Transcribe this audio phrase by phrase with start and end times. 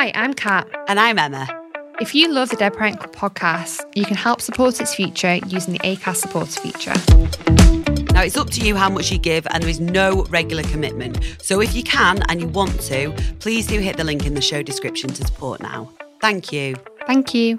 [0.00, 0.66] Hi, I'm Kat.
[0.88, 1.46] And I'm Emma.
[2.00, 5.74] If you love the Dead Parent Club podcast, you can help support its future using
[5.74, 6.94] the ACAST supporter feature.
[8.14, 11.36] Now, it's up to you how much you give, and there is no regular commitment.
[11.42, 14.40] So, if you can and you want to, please do hit the link in the
[14.40, 15.90] show description to support now.
[16.18, 16.76] Thank you.
[17.06, 17.58] Thank you.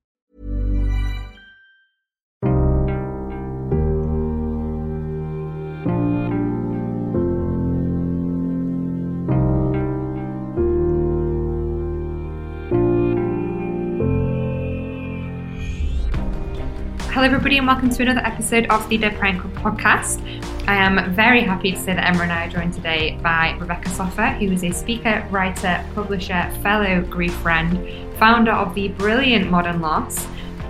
[17.21, 20.19] Hello, everybody, and welcome to another episode of the Dead Club podcast.
[20.67, 23.89] I am very happy to say that Emma and I are joined today by Rebecca
[23.89, 29.81] Soffer, who is a speaker, writer, publisher, fellow grief friend, founder of the brilliant Modern
[29.81, 30.25] Loss,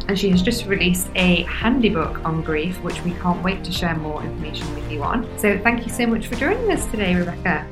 [0.10, 3.72] and she has just released a handy book on grief, which we can't wait to
[3.72, 5.24] share more information with you on.
[5.40, 7.66] So, thank you so much for joining us today, Rebecca.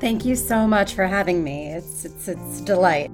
[0.00, 1.74] Thank you so much for having me.
[1.74, 3.10] It's it's it's a delight.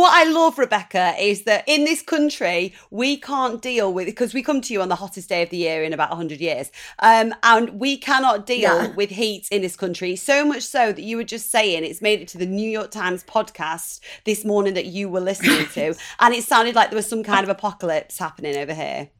[0.00, 4.42] What I love, Rebecca, is that in this country, we can't deal with because we
[4.42, 6.72] come to you on the hottest day of the year in about 100 years.
[7.00, 8.94] Um, and we cannot deal Yeah.
[8.94, 10.16] with heat in this country.
[10.16, 12.90] So much so that you were just saying it's made it to the New York
[12.90, 15.94] Times podcast this morning that you were listening to.
[16.20, 19.10] and it sounded like there was some kind of apocalypse happening over here.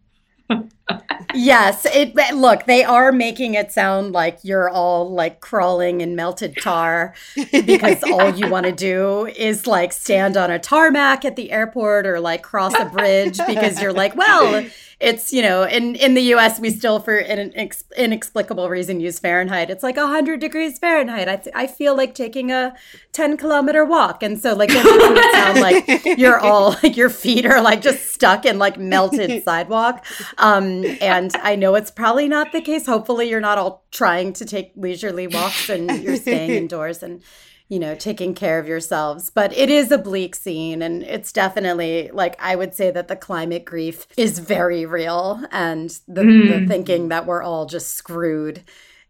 [1.32, 6.56] Yes, it look, they are making it sound like you're all like crawling in melted
[6.60, 7.14] tar
[7.52, 12.06] because all you want to do is like stand on a tarmac at the airport
[12.06, 14.66] or like cross a bridge because you're like, well,
[15.00, 19.19] it's, you know, in in the US we still for an inex- inexplicable reason use
[19.19, 19.71] Fahrenheit.
[19.71, 21.28] It's like 100 degrees Fahrenheit.
[21.28, 22.75] I th- I feel like taking a
[23.12, 27.62] 10 kilometer walk and so like it sound like you're all like your feet are
[27.62, 30.05] like just stuck in like melted sidewalk.
[30.38, 32.87] Um, and I know it's probably not the case.
[32.87, 37.22] Hopefully, you're not all trying to take leisurely walks and you're staying indoors and,
[37.70, 39.31] you know, taking care of yourselves.
[39.31, 40.82] But it is a bleak scene.
[40.82, 45.41] And it's definitely like I would say that the climate grief is very real.
[45.53, 46.69] And the, the mm.
[46.69, 48.64] thinking that we're all just screwed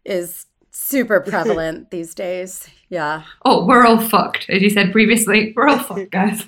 [0.05, 2.69] is super prevalent these days.
[2.87, 3.23] Yeah.
[3.43, 5.53] Oh, we're all fucked, as you said previously.
[5.55, 6.45] We're all fucked, guys.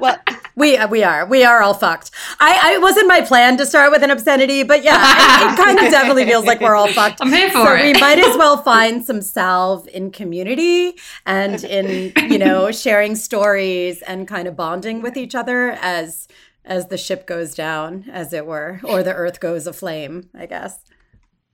[0.00, 0.18] Well,
[0.56, 2.10] We uh, we are we are all fucked.
[2.40, 5.56] I, I it wasn't my plan to start with an obscenity, but yeah, it, it
[5.56, 7.20] kind of definitely feels like we're all fucked.
[7.20, 7.94] I'm here for so it.
[7.94, 14.02] we might as well find some salve in community and in you know sharing stories
[14.02, 16.26] and kind of bonding with each other as
[16.64, 20.28] as the ship goes down, as it were, or the earth goes aflame.
[20.34, 20.80] I guess.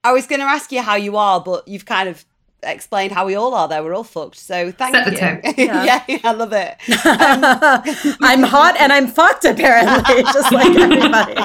[0.02, 2.24] I was going to ask you how you are, but you've kind of
[2.66, 3.82] explained how we all are there.
[3.82, 4.36] We're all fucked.
[4.36, 5.18] So thank Set you.
[5.18, 5.40] tone.
[5.56, 6.76] yeah, I love it.
[8.22, 11.36] I'm hot and I'm fucked apparently, just like everybody.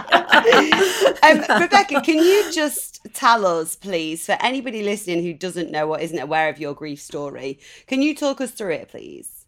[1.24, 6.00] um, Rebecca, can you just tell us, please, for anybody listening who doesn't know or
[6.00, 9.39] isn't aware of your grief story, can you talk us through it, please?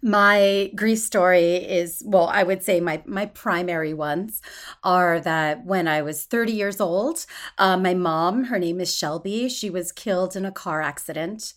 [0.00, 4.40] My grief story is well i would say my my primary ones
[4.84, 7.26] are that when i was 30 years old
[7.58, 9.48] uh, my mom her name is shelby.
[9.48, 11.54] She was killed in a car accident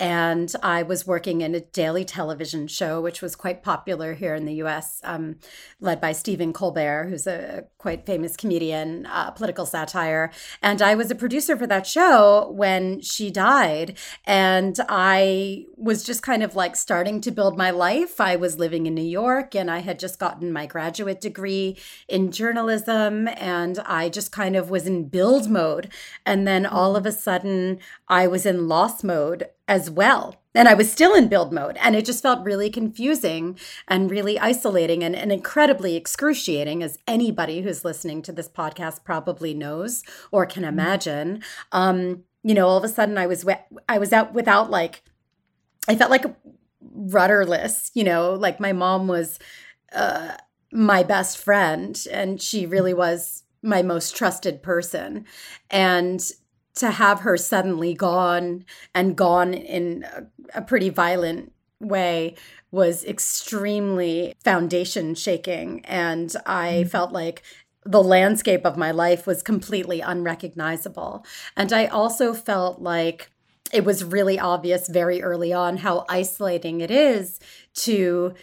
[0.00, 4.44] and i was working in a daily television show which was quite popular here in
[4.44, 5.36] the us um,
[5.80, 10.30] led by stephen colbert who's a quite famous comedian uh, political satire.
[10.62, 13.96] And i was a producer for that show when she died.
[14.24, 18.20] And i was just kind of like starting to build my life.
[18.20, 21.76] I was living in new york and i had just gotten my graduate degree
[22.08, 25.90] in journalism and i just kind of was in build mode.
[26.26, 27.78] And then all of a sudden
[28.08, 31.76] i was in loss mode as well and I was still in build mode.
[31.80, 33.56] And it just felt really confusing
[33.86, 39.54] and really isolating and, and, incredibly excruciating, as anybody who's listening to this podcast probably
[39.54, 41.44] knows or can imagine.
[41.70, 43.46] Um, you know, all of a sudden I was
[43.88, 45.04] I was out without like
[45.86, 46.24] I felt like
[46.80, 49.38] rudderless, you know, like my mom was
[49.92, 50.32] uh
[50.72, 55.24] my best friend and she really was my most trusted person.
[55.70, 56.20] And
[56.78, 58.64] to have her suddenly gone
[58.94, 62.34] and gone in a, a pretty violent way
[62.70, 65.84] was extremely foundation shaking.
[65.84, 66.88] And I mm-hmm.
[66.88, 67.42] felt like
[67.84, 71.24] the landscape of my life was completely unrecognizable.
[71.56, 73.30] And I also felt like
[73.72, 77.38] it was really obvious very early on how isolating it is
[77.74, 78.34] to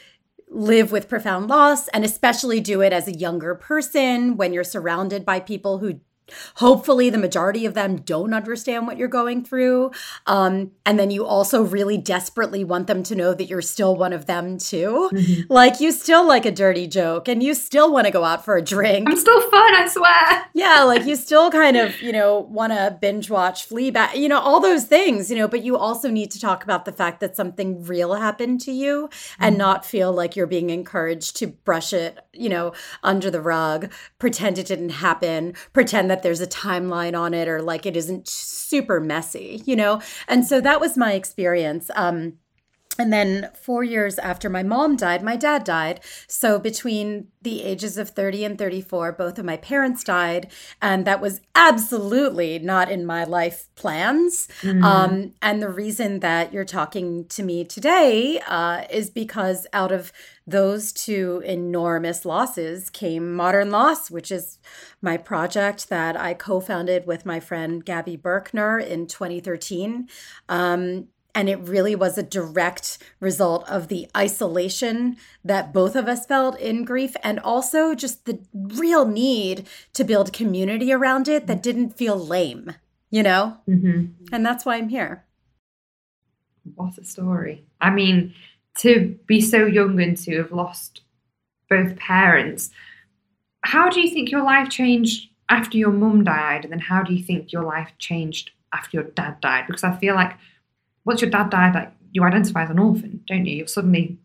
[0.49, 5.25] live with profound loss and especially do it as a younger person when you're surrounded
[5.25, 5.99] by people who
[6.55, 9.91] Hopefully, the majority of them don't understand what you're going through.
[10.25, 14.13] Um, and then you also really desperately want them to know that you're still one
[14.13, 15.09] of them too.
[15.13, 15.53] Mm-hmm.
[15.53, 18.55] Like, you still like a dirty joke and you still want to go out for
[18.57, 19.09] a drink.
[19.09, 20.45] I'm still fun, I swear.
[20.53, 24.39] Yeah, like you still kind of, you know, want to binge watch Fleabag, you know,
[24.39, 27.35] all those things, you know, but you also need to talk about the fact that
[27.35, 29.43] something real happened to you mm-hmm.
[29.43, 32.73] and not feel like you're being encouraged to brush it, you know,
[33.03, 37.49] under the rug, pretend it didn't happen, pretend that that there's a timeline on it
[37.49, 40.01] or like it isn't super messy, you know?
[40.29, 41.91] And so that was my experience.
[41.93, 42.37] Um,
[42.97, 45.99] and then four years after my mom died, my dad died.
[46.27, 50.51] So between the ages of 30 and 34, both of my parents died.
[50.81, 54.47] And that was absolutely not in my life plans.
[54.61, 54.83] Mm-hmm.
[54.83, 60.11] Um, and the reason that you're talking to me today uh, is because out of
[60.47, 64.59] those two enormous losses came Modern Loss, which is
[65.01, 70.07] my project that I co founded with my friend Gabby Birkner in 2013.
[70.47, 76.25] Um, and it really was a direct result of the isolation that both of us
[76.25, 81.61] felt in grief and also just the real need to build community around it that
[81.61, 82.73] didn't feel lame,
[83.11, 83.57] you know?
[83.69, 84.05] Mm-hmm.
[84.31, 85.25] And that's why I'm here.
[86.73, 87.65] What a story.
[87.81, 88.33] I mean,
[88.79, 91.01] to be so young and to have lost
[91.69, 92.71] both parents.
[93.61, 96.63] How do you think your life changed after your mum died?
[96.63, 99.65] And then how do you think your life changed after your dad died?
[99.67, 100.37] Because I feel like
[101.05, 103.57] once your dad died, like you identify as an orphan, don't you?
[103.57, 104.17] You're suddenly,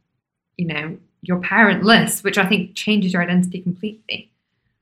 [0.56, 4.30] you know, your parentless, which I think changes your identity completely.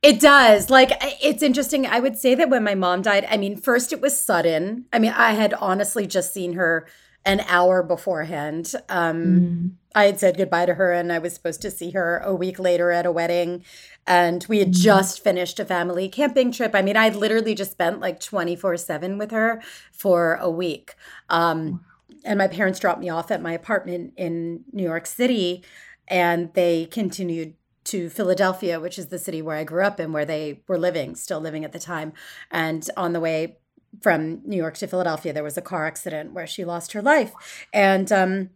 [0.03, 0.71] It does.
[0.71, 0.93] Like,
[1.23, 1.85] it's interesting.
[1.87, 4.87] I would say that when my mom died, I mean, first it was sudden.
[4.93, 6.87] I mean, I had honestly just seen her
[7.25, 8.75] an hour beforehand.
[8.89, 9.71] Um, mm.
[9.95, 12.61] I had said goodbye to her, and I was supposed to see her a week
[12.61, 13.65] later at a wedding.
[14.07, 14.81] And we had mm.
[14.81, 16.75] just finished a family camping trip.
[16.75, 19.61] I mean, I literally just spent like 24 7 with her
[19.93, 20.95] for a week.
[21.29, 21.85] Um,
[22.29, 25.65] and my parents dropped me off at my apartment in New York City,
[26.07, 27.55] and they continued
[27.85, 31.15] to Philadelphia, which is the city where I grew up and where they were living,
[31.15, 32.13] still living at the time.
[32.51, 33.57] And on the way
[34.03, 37.33] from New York to Philadelphia, there was a car accident where she lost her life.
[37.73, 38.51] And um,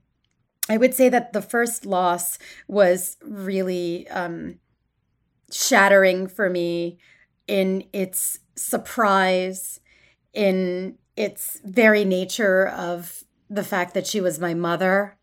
[0.69, 2.39] I would say that the first loss
[2.69, 4.59] was really um,
[5.51, 6.99] shattering for me
[7.49, 9.81] in its surprise,
[10.35, 15.16] in its very nature of the fact that she was my mother.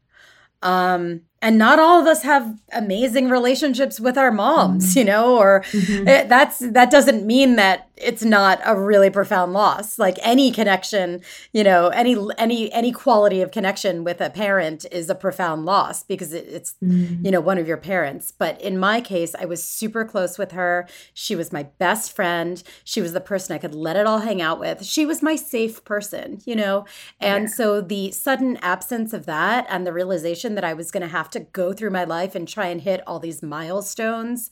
[0.61, 4.99] Um, and not all of us have amazing relationships with our moms, mm-hmm.
[4.99, 6.07] you know, or mm-hmm.
[6.07, 11.21] it, that's that doesn't mean that it's not a really profound loss like any connection
[11.51, 16.03] you know any any any quality of connection with a parent is a profound loss
[16.03, 17.23] because it, it's mm.
[17.23, 20.51] you know one of your parents but in my case i was super close with
[20.51, 24.19] her she was my best friend she was the person i could let it all
[24.19, 26.85] hang out with she was my safe person you know
[27.19, 27.53] and yeah.
[27.53, 31.28] so the sudden absence of that and the realization that i was going to have
[31.31, 34.49] to go through my life and try and hit all these milestones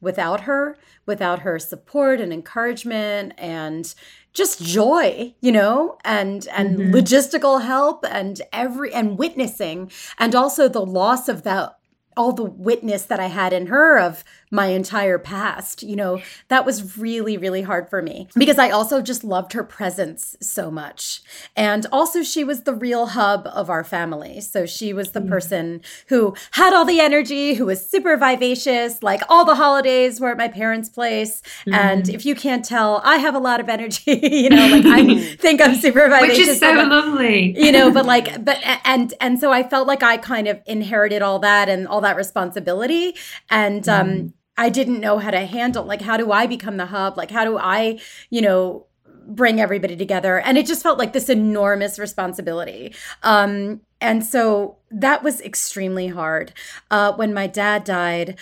[0.00, 3.94] without her, without her support and encouragement and
[4.32, 6.94] just joy, you know, and and mm-hmm.
[6.94, 11.76] logistical help and every and witnessing and also the loss of that
[12.16, 15.82] all the witness that I had in her of my entire past.
[15.82, 19.64] You know, that was really, really hard for me because I also just loved her
[19.64, 21.22] presence so much.
[21.56, 24.40] And also, she was the real hub of our family.
[24.40, 25.28] So she was the mm.
[25.28, 30.30] person who had all the energy, who was super vivacious, like all the holidays were
[30.30, 31.42] at my parents' place.
[31.66, 31.74] Mm.
[31.74, 35.36] And if you can't tell, I have a lot of energy, you know, like I
[35.36, 36.38] think I'm super vivacious.
[36.38, 37.58] Which is so lovely.
[37.58, 41.22] you know, but like, but, and, and so I felt like I kind of inherited
[41.22, 43.14] all that and all that responsibility.
[43.50, 44.32] And, um, mm.
[44.56, 47.16] I didn't know how to handle like how do I become the hub?
[47.16, 48.86] Like how do I, you know,
[49.26, 50.40] bring everybody together?
[50.40, 52.94] And it just felt like this enormous responsibility.
[53.22, 56.52] Um and so that was extremely hard.
[56.90, 58.38] Uh when my dad died,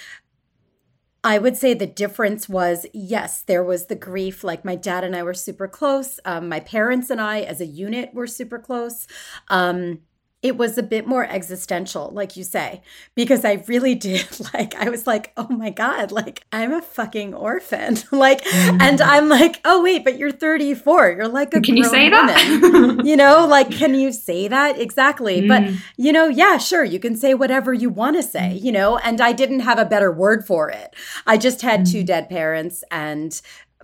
[1.25, 4.44] I would say the difference was yes, there was the grief.
[4.44, 6.21] Like my dad and I were super close.
[6.26, 9.06] Um, my parents and I, as a unit, were super close.
[9.49, 10.00] Um,
[10.44, 12.82] it was a bit more existential, like you say,
[13.14, 17.32] because I really did like, I was like, oh my God, like I'm a fucking
[17.32, 17.96] orphan.
[18.12, 18.80] like, mm.
[18.80, 21.12] and I'm like, oh wait, but you're 34.
[21.12, 22.26] You're like a Can you say woman.
[22.26, 23.00] that?
[23.06, 24.78] you know, like, can you say that?
[24.78, 25.40] Exactly.
[25.40, 25.48] Mm.
[25.48, 28.98] But, you know, yeah, sure, you can say whatever you want to say, you know,
[28.98, 30.94] and I didn't have a better word for it.
[31.26, 31.90] I just had mm.
[31.90, 32.84] two dead parents.
[32.90, 33.40] And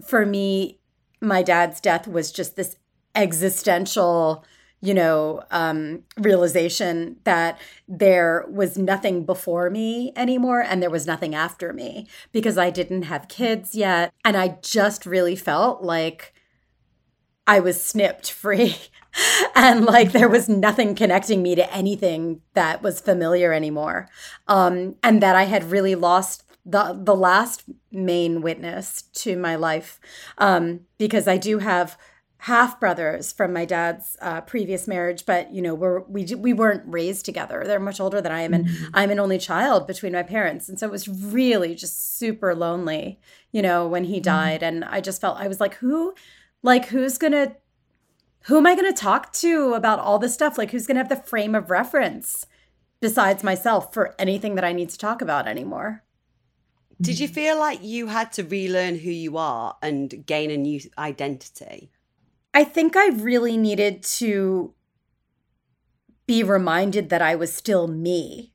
[0.06, 0.78] for me,
[1.22, 2.76] my dad's death was just this
[3.14, 4.44] existential
[4.82, 11.34] you know, um, realization that there was nothing before me anymore and there was nothing
[11.34, 14.12] after me because I didn't have kids yet.
[14.24, 16.32] And I just really felt like
[17.46, 18.76] I was snipped free.
[19.54, 24.08] and like there was nothing connecting me to anything that was familiar anymore.
[24.48, 29.98] Um, and that I had really lost the the last main witness to my life
[30.38, 31.96] um, because I do have
[32.44, 36.82] half brothers from my dad's uh, previous marriage, but you know we're we we weren't
[36.86, 37.62] raised together.
[37.66, 38.86] They're much older than I am, and mm-hmm.
[38.94, 43.20] I'm an only child between my parents, and so it was really just super lonely,
[43.52, 44.22] you know, when he mm-hmm.
[44.22, 46.14] died, and I just felt I was like, who,
[46.62, 47.56] like who's gonna,
[48.44, 50.56] who am I gonna talk to about all this stuff?
[50.56, 52.46] Like who's gonna have the frame of reference
[53.00, 56.04] besides myself for anything that I need to talk about anymore?
[57.02, 60.80] Did you feel like you had to relearn who you are and gain a new
[60.98, 61.90] identity?
[62.52, 64.74] I think I really needed to
[66.26, 68.52] be reminded that I was still me,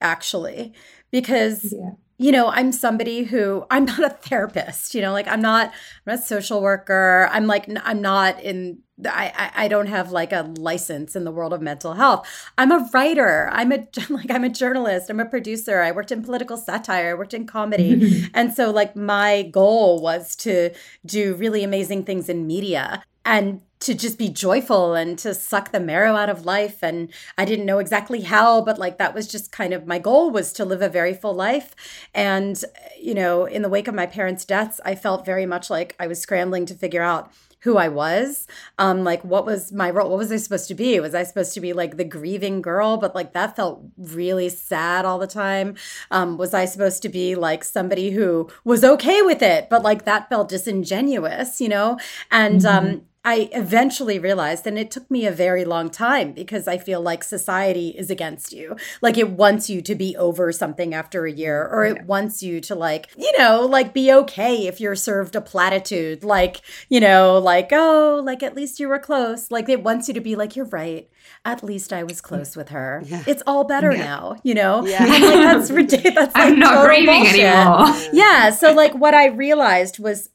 [0.00, 0.72] actually,
[1.10, 1.74] because.
[1.76, 1.90] Yeah.
[2.22, 6.16] You know, I'm somebody who I'm not a therapist, you know, like I'm not I'm
[6.16, 7.26] not a social worker.
[7.32, 11.52] I'm like I'm not in I, I don't have like a license in the world
[11.52, 12.28] of mental health.
[12.58, 13.48] I'm a writer.
[13.52, 15.10] I'm a like I'm a journalist.
[15.10, 15.80] I'm a producer.
[15.80, 17.10] I worked in political satire.
[17.10, 18.28] I worked in comedy.
[18.34, 20.74] and so like my goal was to
[21.06, 25.80] do really amazing things in media and to just be joyful and to suck the
[25.80, 27.08] marrow out of life and
[27.38, 30.52] i didn't know exactly how but like that was just kind of my goal was
[30.52, 31.74] to live a very full life
[32.12, 32.64] and
[33.00, 36.06] you know in the wake of my parents deaths i felt very much like i
[36.06, 37.32] was scrambling to figure out
[37.62, 38.46] who I was.
[38.78, 40.08] Um, like what was my role?
[40.08, 40.98] What was I supposed to be?
[40.98, 42.96] Was I supposed to be like the grieving girl?
[42.96, 45.74] But like that felt really sad all the time.
[46.10, 49.68] Um, was I supposed to be like somebody who was okay with it?
[49.68, 51.98] But like that felt disingenuous, you know?
[52.30, 52.86] And mm-hmm.
[52.88, 57.02] um I eventually realized, and it took me a very long time because I feel
[57.02, 58.76] like society is against you.
[59.02, 62.62] Like it wants you to be over something after a year, or it wants you
[62.62, 66.24] to, like, you know, like be okay if you're served a platitude.
[66.24, 69.50] Like, you know, like, oh, like at least you were close.
[69.50, 71.10] Like it wants you to be like, you're right.
[71.44, 73.02] At least I was close with her.
[73.04, 73.22] Yeah.
[73.26, 74.04] It's all better yeah.
[74.04, 74.86] now, you know?
[74.86, 75.04] Yeah.
[75.04, 76.14] Like that's ridiculous.
[76.14, 77.40] That's I'm not grieving bullshit.
[77.40, 77.94] anymore.
[78.14, 78.50] Yeah.
[78.50, 80.30] So, like, what I realized was,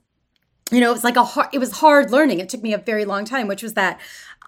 [0.72, 2.40] you know, it was like a hard, it was hard learning.
[2.40, 4.00] It took me a very long time, which was that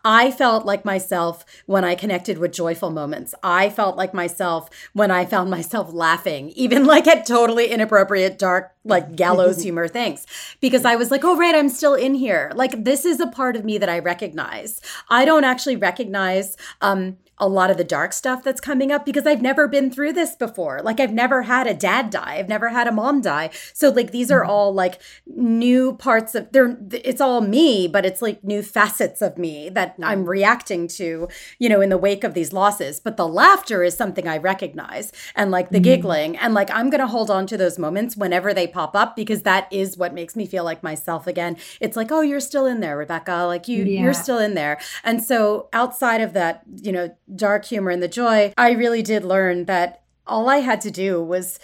[0.03, 3.35] I felt like myself when I connected with joyful moments.
[3.43, 8.71] I felt like myself when I found myself laughing, even like at totally inappropriate, dark,
[8.83, 10.25] like gallows humor things,
[10.61, 12.51] because I was like, oh, right, I'm still in here.
[12.55, 14.81] Like, this is a part of me that I recognize.
[15.09, 19.27] I don't actually recognize, um, a lot of the dark stuff that's coming up because
[19.27, 20.81] I've never been through this before.
[20.83, 22.35] Like I've never had a dad die.
[22.37, 23.51] I've never had a mom die.
[23.73, 24.49] So like these are mm-hmm.
[24.49, 29.37] all like new parts of they're it's all me, but it's like new facets of
[29.37, 31.27] me that I'm reacting to,
[31.59, 32.99] you know, in the wake of these losses.
[32.99, 35.83] But the laughter is something I recognize and like the mm-hmm.
[35.83, 39.15] giggling and like I'm going to hold on to those moments whenever they pop up
[39.15, 41.57] because that is what makes me feel like myself again.
[41.79, 43.43] It's like, "Oh, you're still in there, Rebecca.
[43.45, 44.01] Like you yeah.
[44.01, 48.07] you're still in there." And so outside of that, you know, dark humor and the
[48.07, 51.59] joy, I really did learn that all I had to do was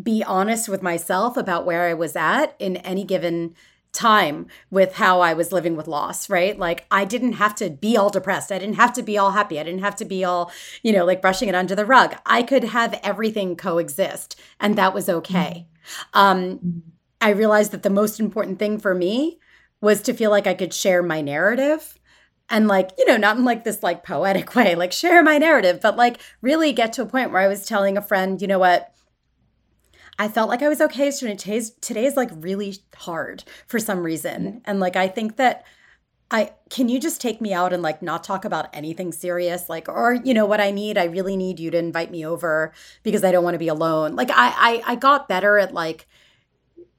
[0.00, 3.54] be honest with myself about where I was at in any given
[3.92, 6.56] time with how I was living with loss, right?
[6.56, 8.52] Like I didn't have to be all depressed.
[8.52, 9.58] I didn't have to be all happy.
[9.58, 10.52] I didn't have to be all,
[10.82, 12.14] you know, like brushing it under the rug.
[12.24, 15.66] I could have everything coexist and that was okay.
[16.14, 16.82] Um
[17.20, 19.40] I realized that the most important thing for me
[19.80, 21.98] was to feel like I could share my narrative
[22.50, 25.80] and like you know not in like this like poetic way like share my narrative
[25.80, 28.58] but like really get to a point where i was telling a friend you know
[28.58, 28.92] what?
[30.18, 34.42] I felt like i was okay so today's today's like really hard for some reason.
[34.44, 34.58] Mm-hmm.
[34.66, 35.64] And like i think that
[36.32, 39.68] I can you just take me out and like not talk about anything serious?
[39.68, 42.72] Like or you know what I need I really need you to invite me over
[43.02, 44.14] because I don't want to be alone.
[44.14, 46.06] Like I I, I got better at like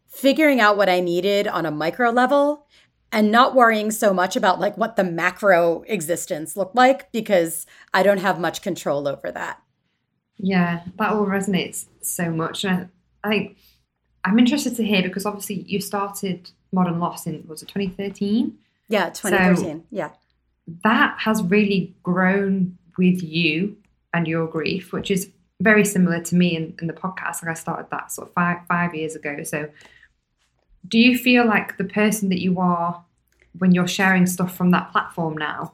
[0.09, 2.67] figuring out what I needed on a micro level
[3.11, 8.03] and not worrying so much about like what the macro existence looked like because I
[8.03, 9.61] don't have much control over that.
[10.37, 12.63] Yeah, that all resonates so much.
[12.63, 12.89] And
[13.23, 13.57] I, I think
[14.23, 18.57] I'm interested to hear because obviously you started Modern Loss in was it 2013?
[18.87, 19.79] Yeah, 2013.
[19.79, 20.11] So yeah.
[20.83, 23.77] That has really grown with you
[24.13, 25.29] and your grief, which is
[25.61, 27.43] very similar to me in, in the podcast.
[27.43, 29.43] Like I started that sort of five five years ago.
[29.43, 29.69] So
[30.87, 33.03] do you feel like the person that you are
[33.57, 35.73] when you're sharing stuff from that platform now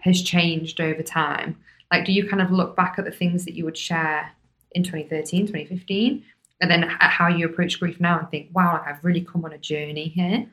[0.00, 1.56] has changed over time?
[1.92, 4.32] Like do you kind of look back at the things that you would share
[4.72, 6.24] in 2013, 2015,
[6.60, 9.44] and then at how you approach grief now and think, wow, like I've really come
[9.44, 10.46] on a journey here?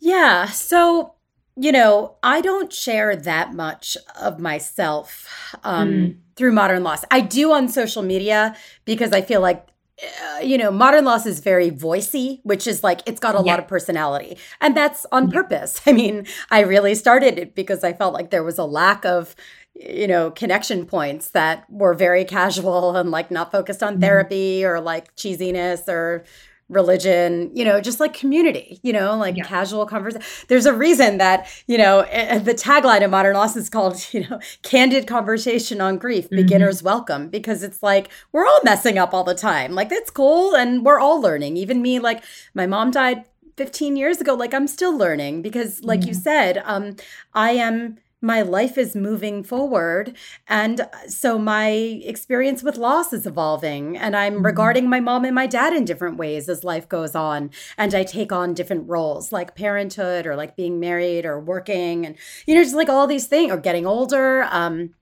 [0.00, 0.46] Yeah.
[0.46, 1.14] So
[1.56, 5.28] you know, I don't share that much of myself
[5.64, 6.16] um, mm.
[6.36, 7.04] through modern loss.
[7.10, 9.66] I do on social media because I feel like,
[10.02, 13.52] uh, you know, modern loss is very voicey, which is like it's got a yeah.
[13.52, 14.36] lot of personality.
[14.60, 15.34] And that's on yeah.
[15.34, 15.80] purpose.
[15.86, 19.36] I mean, I really started it because I felt like there was a lack of,
[19.74, 24.00] you know, connection points that were very casual and like not focused on mm.
[24.00, 26.24] therapy or like cheesiness or
[26.72, 29.44] religion, you know, just like community, you know, like yeah.
[29.44, 30.26] casual conversation.
[30.48, 34.40] There's a reason that, you know, the tagline of Modern Loss is called, you know,
[34.62, 36.36] candid conversation on grief, mm-hmm.
[36.36, 39.72] beginner's welcome, because it's like we're all messing up all the time.
[39.72, 40.56] Like that's cool.
[40.56, 41.56] And we're all learning.
[41.56, 42.24] Even me, like
[42.54, 43.24] my mom died
[43.56, 44.34] 15 years ago.
[44.34, 46.96] Like I'm still learning because, like you said, um,
[47.34, 50.16] I am my life is moving forward.
[50.48, 53.98] And so my experience with loss is evolving.
[53.98, 54.46] And I'm mm-hmm.
[54.46, 57.50] regarding my mom and my dad in different ways as life goes on.
[57.76, 62.16] And I take on different roles like parenthood or like being married or working and,
[62.46, 64.44] you know, just like all these things or getting older.
[64.44, 64.94] Um,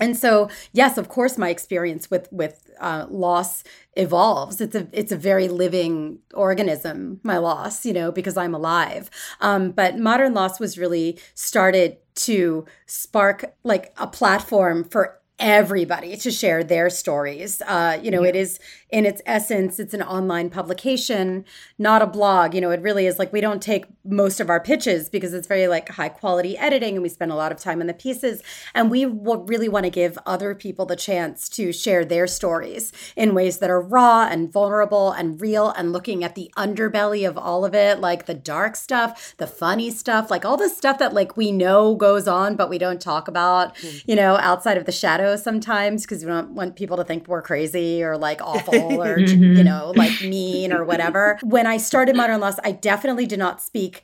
[0.00, 3.64] and so yes of course my experience with with uh, loss
[3.96, 9.10] evolves it's a it's a very living organism my loss you know because i'm alive
[9.40, 16.30] um, but modern loss was really started to spark like a platform for everybody to
[16.30, 17.60] share their stories.
[17.62, 18.30] Uh, you know, yeah.
[18.30, 18.60] it is
[18.92, 21.46] in its essence, it's an online publication,
[21.78, 22.54] not a blog.
[22.54, 25.48] You know, it really is like we don't take most of our pitches because it's
[25.48, 28.42] very like high quality editing and we spend a lot of time on the pieces.
[28.74, 32.92] And we w- really want to give other people the chance to share their stories
[33.16, 37.38] in ways that are raw and vulnerable and real and looking at the underbelly of
[37.38, 41.14] all of it, like the dark stuff, the funny stuff, like all the stuff that
[41.14, 44.04] like we know goes on, but we don't talk about, mm.
[44.06, 47.40] you know, outside of the shadows sometimes because we don't want people to think we're
[47.40, 49.56] crazy or like awful or, mm-hmm.
[49.56, 51.38] you know, like mean or whatever.
[51.42, 54.02] When I started Modern Loss, I definitely did not speak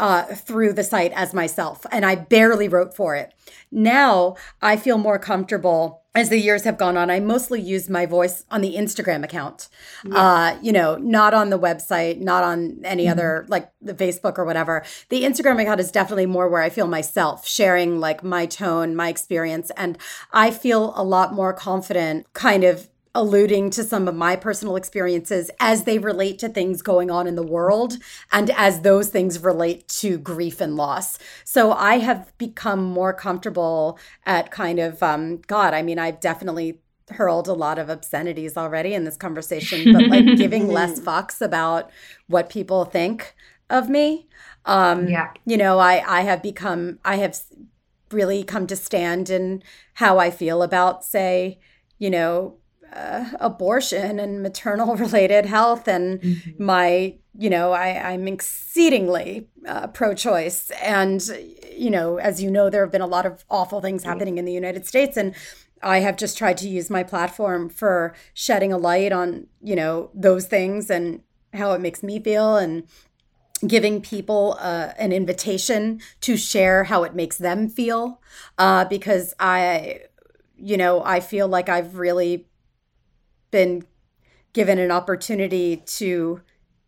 [0.00, 3.34] uh, through the site as myself, and I barely wrote for it.
[3.70, 7.10] Now I feel more comfortable as the years have gone on.
[7.10, 9.68] I mostly use my voice on the Instagram account,
[10.04, 10.16] yeah.
[10.16, 13.12] uh, you know, not on the website, not on any mm-hmm.
[13.12, 14.84] other like the Facebook or whatever.
[15.10, 19.08] The Instagram account is definitely more where I feel myself sharing like my tone, my
[19.08, 19.98] experience, and
[20.32, 25.50] I feel a lot more confident kind of alluding to some of my personal experiences
[25.58, 27.96] as they relate to things going on in the world
[28.30, 31.18] and as those things relate to grief and loss.
[31.44, 36.78] So I have become more comfortable at kind of, um, God, I mean, I've definitely
[37.10, 41.90] hurled a lot of obscenities already in this conversation, but like giving less fucks about
[42.28, 43.34] what people think
[43.68, 44.28] of me.
[44.66, 45.32] Um, yeah.
[45.44, 47.40] You know, I, I have become, I have
[48.12, 51.58] really come to stand in how I feel about, say,
[51.98, 52.56] you know,
[52.92, 56.64] uh, abortion and maternal related health and mm-hmm.
[56.64, 60.70] my you know I, i'm exceedingly uh, pro-choice.
[60.82, 61.22] And
[61.76, 64.44] you know as you know there have been a lot of awful things happening in
[64.44, 65.16] the united states.
[65.16, 65.34] And
[65.82, 70.10] i have just tried to use my platform for shedding a light on you know
[70.14, 71.22] those things and
[71.54, 72.84] how it makes me feel and
[73.66, 78.20] giving people uh, an invitation to share how it makes them feel.
[78.58, 80.00] Uh, because i
[80.62, 82.46] you know i feel like i've really
[83.50, 83.84] been
[84.52, 86.40] given an opportunity to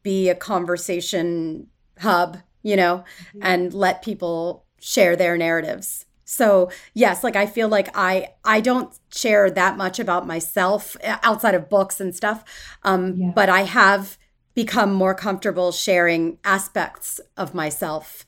[0.03, 3.40] be a conversation hub, you know, mm-hmm.
[3.42, 6.07] and let people share their narratives.
[6.25, 11.18] So, yes, like I feel like I I don't share that much about myself uh,
[11.22, 12.42] outside of books and stuff.
[12.83, 13.33] Um yeah.
[13.35, 14.18] but I have
[14.55, 18.27] become more comfortable sharing aspects of myself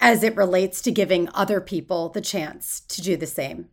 [0.00, 3.68] as it relates to giving other people the chance to do the same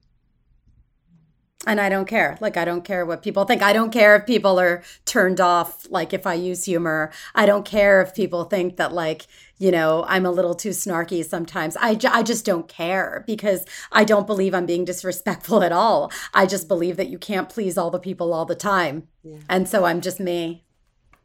[1.65, 2.37] and I don't care.
[2.41, 3.61] Like, I don't care what people think.
[3.61, 7.11] I don't care if people are turned off, like, if I use humor.
[7.33, 11.23] I don't care if people think that, like, you know, I'm a little too snarky
[11.23, 11.77] sometimes.
[11.79, 16.11] I, I just don't care because I don't believe I'm being disrespectful at all.
[16.33, 19.07] I just believe that you can't please all the people all the time.
[19.23, 19.37] Yeah.
[19.49, 20.65] And so I'm just me.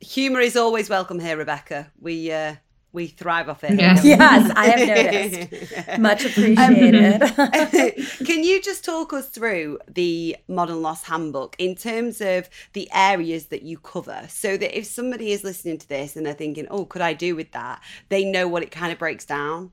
[0.00, 1.90] Humor is always welcome here, Rebecca.
[2.00, 2.56] We, uh,
[2.98, 3.78] we thrive off it.
[3.78, 4.88] Yes, yes I have
[5.86, 5.98] noticed.
[6.00, 7.22] Much appreciated.
[7.22, 7.50] Um,
[8.26, 13.46] can you just talk us through the Modern Loss Handbook in terms of the areas
[13.46, 16.86] that you cover so that if somebody is listening to this and they're thinking, oh,
[16.86, 17.80] could I do with that?
[18.08, 19.70] They know what it kind of breaks down?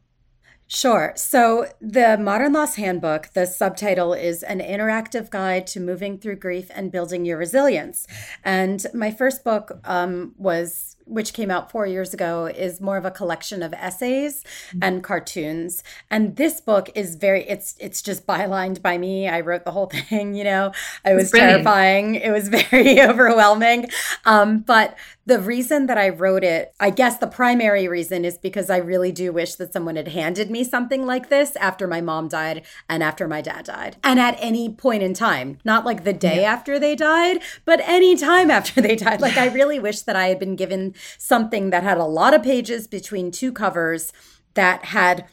[0.67, 1.13] Sure.
[1.15, 6.71] So, the Modern Loss Handbook, the subtitle is An Interactive Guide to Moving Through Grief
[6.73, 8.07] and Building Your Resilience.
[8.43, 13.05] And my first book um, was which came out four years ago, is more of
[13.05, 14.79] a collection of essays mm-hmm.
[14.81, 15.83] and cartoons.
[16.09, 19.27] And this book is very it's it's just bylined by me.
[19.27, 20.71] I wrote the whole thing, you know.
[21.03, 22.15] I was terrifying.
[22.15, 23.89] It was very overwhelming.
[24.25, 28.69] Um, but the reason that I wrote it, I guess the primary reason is because
[28.69, 32.27] I really do wish that someone had handed me something like this after my mom
[32.27, 33.97] died and after my dad died.
[34.03, 36.53] And at any point in time, not like the day yeah.
[36.53, 39.19] after they died, but any time after they died.
[39.19, 42.43] Like I really wish that I had been given something that had a lot of
[42.43, 44.11] pages between two covers
[44.53, 45.25] that had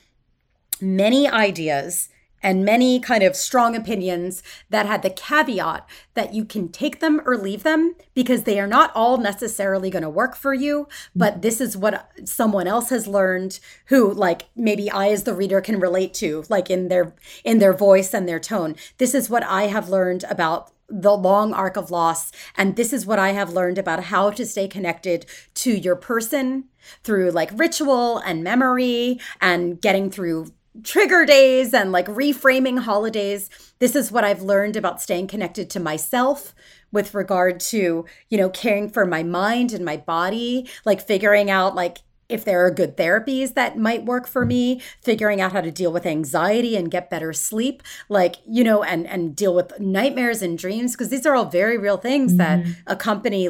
[0.81, 2.09] many ideas
[2.42, 7.20] and many kind of strong opinions that had the caveat that you can take them
[7.25, 11.42] or leave them because they are not all necessarily going to work for you but
[11.42, 15.79] this is what someone else has learned who like maybe I as the reader can
[15.79, 18.77] relate to like in their in their voice and their tone.
[18.98, 22.31] This is what I have learned about the long arc of loss.
[22.57, 26.65] And this is what I have learned about how to stay connected to your person
[27.03, 30.53] through like ritual and memory and getting through
[30.85, 33.49] trigger days and like reframing holidays.
[33.79, 36.55] This is what I've learned about staying connected to myself
[36.91, 41.75] with regard to, you know, caring for my mind and my body, like figuring out
[41.75, 41.99] like
[42.33, 45.92] if there are good therapies that might work for me figuring out how to deal
[45.92, 50.59] with anxiety and get better sleep like you know and and deal with nightmares and
[50.59, 52.38] dreams because these are all very real things mm-hmm.
[52.38, 53.49] that accompany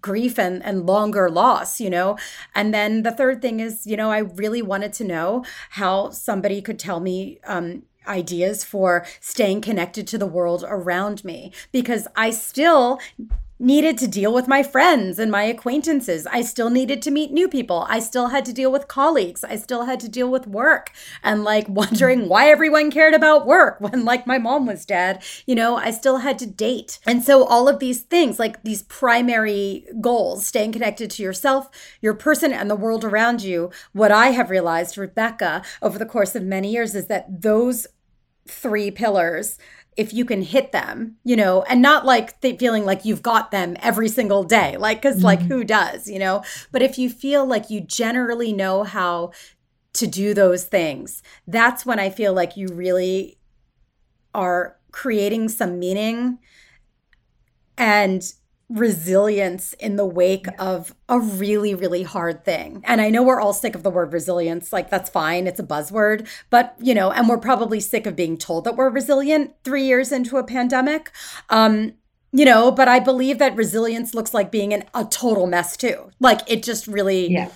[0.00, 2.16] grief and and longer loss you know
[2.54, 6.62] and then the third thing is you know i really wanted to know how somebody
[6.62, 12.30] could tell me um ideas for staying connected to the world around me because I
[12.30, 12.98] still
[13.58, 16.26] needed to deal with my friends and my acquaintances.
[16.26, 17.86] I still needed to meet new people.
[17.88, 19.42] I still had to deal with colleagues.
[19.42, 20.92] I still had to deal with work
[21.22, 25.22] and like wondering why everyone cared about work when like my mom was dead.
[25.46, 26.98] You know, I still had to date.
[27.06, 31.68] And so all of these things, like these primary goals, staying connected to yourself,
[32.00, 36.34] your person, and the world around you, what I have realized, Rebecca, over the course
[36.34, 37.86] of many years is that those
[38.48, 39.58] three pillars
[39.98, 43.50] if you can hit them, you know, and not like th- feeling like you've got
[43.50, 45.24] them every single day, like, because, mm-hmm.
[45.24, 46.44] like, who does, you know?
[46.70, 49.32] But if you feel like you generally know how
[49.94, 53.38] to do those things, that's when I feel like you really
[54.32, 56.38] are creating some meaning
[57.76, 58.32] and
[58.68, 62.82] resilience in the wake of a really, really hard thing.
[62.84, 64.72] And I know we're all sick of the word resilience.
[64.72, 65.46] Like, that's fine.
[65.46, 66.28] It's a buzzword.
[66.50, 70.12] But, you know, and we're probably sick of being told that we're resilient three years
[70.12, 71.10] into a pandemic.
[71.48, 71.94] Um,
[72.30, 76.10] you know, but I believe that resilience looks like being in a total mess too.
[76.20, 77.30] Like, it just really.
[77.32, 77.50] Yeah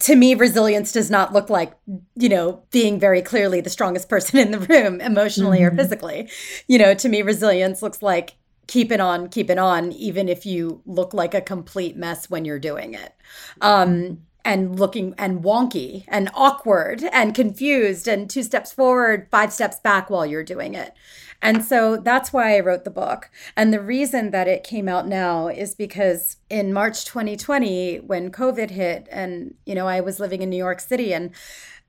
[0.00, 1.72] to me, resilience does not look like,
[2.16, 5.74] you know, being very clearly the strongest person in the room emotionally mm-hmm.
[5.74, 6.28] or physically.
[6.66, 8.34] You know, to me, resilience looks like
[8.66, 12.44] keep it on, keep it on, even if you look like a complete mess when
[12.44, 13.14] you're doing it.
[13.60, 19.80] Um, and looking and wonky and awkward and confused and two steps forward, five steps
[19.80, 20.94] back while you're doing it.
[21.40, 23.30] And so that's why I wrote the book.
[23.56, 28.70] And the reason that it came out now is because in March 2020, when COVID
[28.70, 31.32] hit, and, you know, I was living in New York City and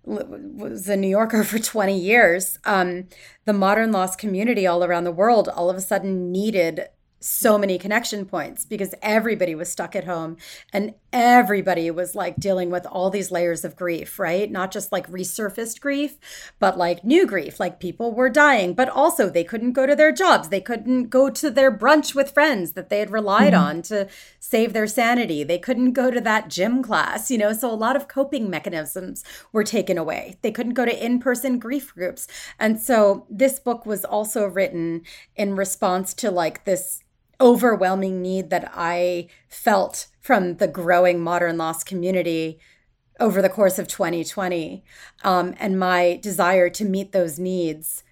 [0.06, 2.60] was a New Yorker for 20 years.
[2.66, 3.08] Um,
[3.46, 6.88] the modern loss community all around the world all of a sudden needed
[7.26, 10.38] so many connection points because everybody was stuck at home
[10.72, 14.52] and everybody was like dealing with all these layers of grief, right?
[14.52, 16.18] Not just like resurfaced grief,
[16.60, 20.12] but like new grief, like people were dying, but also they couldn't go to their
[20.12, 20.50] jobs.
[20.50, 23.64] They couldn't go to their brunch with friends that they had relied mm-hmm.
[23.64, 24.08] on to
[24.40, 25.44] save their sanity.
[25.44, 27.54] They couldn't go to that gym class, you know?
[27.54, 30.38] So a lot of coping mechanisms were taken away.
[30.44, 32.28] They couldn't go to in person grief groups.
[32.60, 35.02] And so this book was also written
[35.36, 37.02] in response to like this
[37.40, 42.60] overwhelming need that I felt from the growing modern loss community
[43.20, 44.84] over the course of 2020
[45.24, 48.04] um, and my desire to meet those needs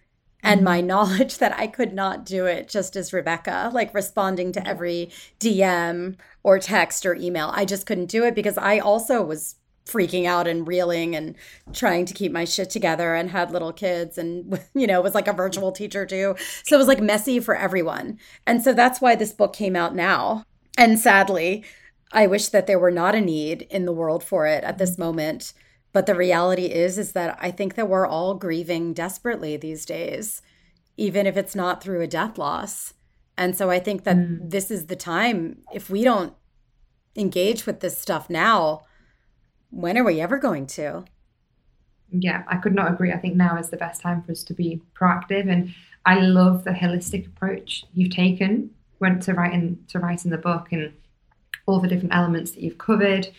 [0.44, 0.88] and my mm-hmm.
[0.88, 5.10] knowledge that I could not do it just as Rebecca, like responding to every
[5.40, 7.52] DM or text or email.
[7.54, 11.36] I just couldn't do it because I also was freaking out and reeling and
[11.74, 15.28] trying to keep my shit together and had little kids and you know was like
[15.28, 16.36] a virtual teacher too.
[16.64, 18.18] So it was like messy for everyone.
[18.48, 20.46] And so that's why this book came out now.
[20.78, 21.64] And sadly
[22.16, 24.98] i wish that there were not a need in the world for it at this
[24.98, 25.54] moment.
[25.92, 30.42] But the reality is is that i think that we're all grieving desperately these days
[30.96, 32.94] even if it's not through a death loss.
[33.38, 34.50] And so i think that mm.
[34.50, 36.34] this is the time if we don't
[37.16, 38.84] engage with this stuff now
[39.74, 41.06] when are we ever going to?
[42.14, 43.12] yeah, I could not agree.
[43.12, 45.74] I think now is the best time for us to be proactive, and
[46.06, 50.94] I love the holistic approach you've taken when to writing to writing the book and
[51.66, 53.30] all the different elements that you've covered.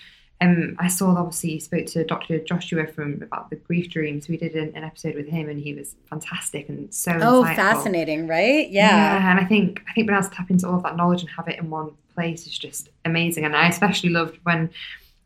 [0.40, 2.40] Um, I saw obviously you spoke to Dr.
[2.40, 4.28] Joshua from about the grief dreams.
[4.28, 7.54] We did an, an episode with him, and he was fantastic and so oh, insightful.
[7.54, 8.68] fascinating, right?
[8.68, 8.90] Yeah.
[8.90, 9.30] Yeah.
[9.30, 11.30] and I think I think being able to tap into all of that knowledge and
[11.30, 13.44] have it in one place is just amazing.
[13.44, 14.70] And I especially loved when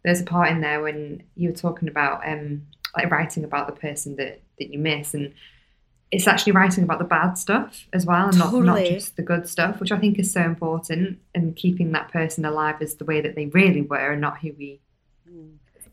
[0.08, 2.62] there's a part in there when you were talking about um
[2.96, 5.32] like writing about the person that that you miss and
[6.10, 9.48] it's actually writing about the bad stuff as well and not, not just the good
[9.48, 13.20] stuff which i think is so important and keeping that person alive as the way
[13.20, 14.80] that they really were and not who we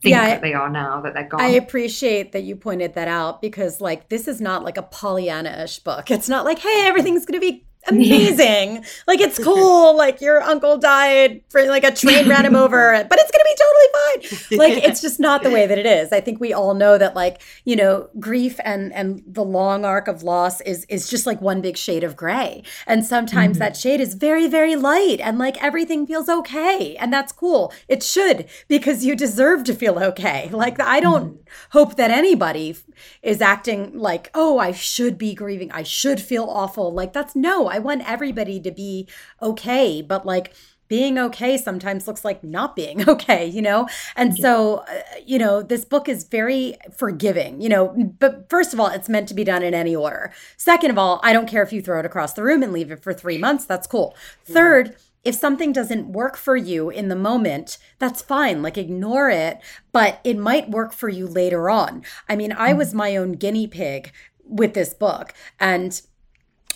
[0.02, 1.42] think Yeah, I- that they are now that they're gone.
[1.42, 5.64] I appreciate that you pointed that out because, like, this is not like a Pollyanna
[5.64, 6.12] ish book.
[6.12, 8.84] It's not like, hey, everything's to be amazing.
[9.08, 9.96] like, it's cool.
[9.96, 13.50] Like, your uncle died for like a train ran him over, but it's going to
[13.50, 14.58] be totally fine.
[14.58, 16.12] Like, it's just not the way that it is.
[16.12, 20.08] I think we all know that, like, you know, grief and and the long arc
[20.08, 22.64] of loss is is just like one big shade of gray.
[22.88, 23.80] And sometimes that mm-hmm.
[23.80, 26.96] shade is very, very light and like everything feels okay.
[26.98, 27.74] And that's cool.
[27.88, 30.50] It should because you deserve to feel okay.
[30.50, 31.44] Like, I don't mm-hmm.
[31.72, 32.76] hope that anybody
[33.22, 35.72] is acting like, oh, I should be grieving.
[35.72, 36.94] I should feel awful.
[36.94, 39.08] Like, that's no, I want everybody to be
[39.42, 40.02] okay.
[40.02, 40.54] But like,
[40.88, 43.88] being okay sometimes looks like not being okay, you know?
[44.16, 48.80] And so, uh, you know, this book is very forgiving, you know, but first of
[48.80, 50.32] all, it's meant to be done in any order.
[50.58, 52.92] Second of all, I don't care if you throw it across the room and leave
[52.92, 54.16] it for three months, that's cool.
[54.44, 58.62] Third, if something doesn't work for you in the moment, that's fine.
[58.62, 59.60] Like ignore it,
[59.92, 62.04] but it might work for you later on.
[62.30, 64.12] I mean, I was my own guinea pig
[64.48, 66.00] with this book and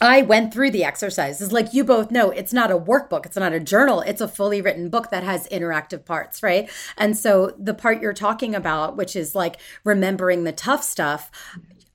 [0.01, 1.51] I went through the exercises.
[1.51, 4.61] Like you both know, it's not a workbook, it's not a journal, it's a fully
[4.61, 6.69] written book that has interactive parts, right?
[6.97, 11.31] And so the part you're talking about, which is like remembering the tough stuff,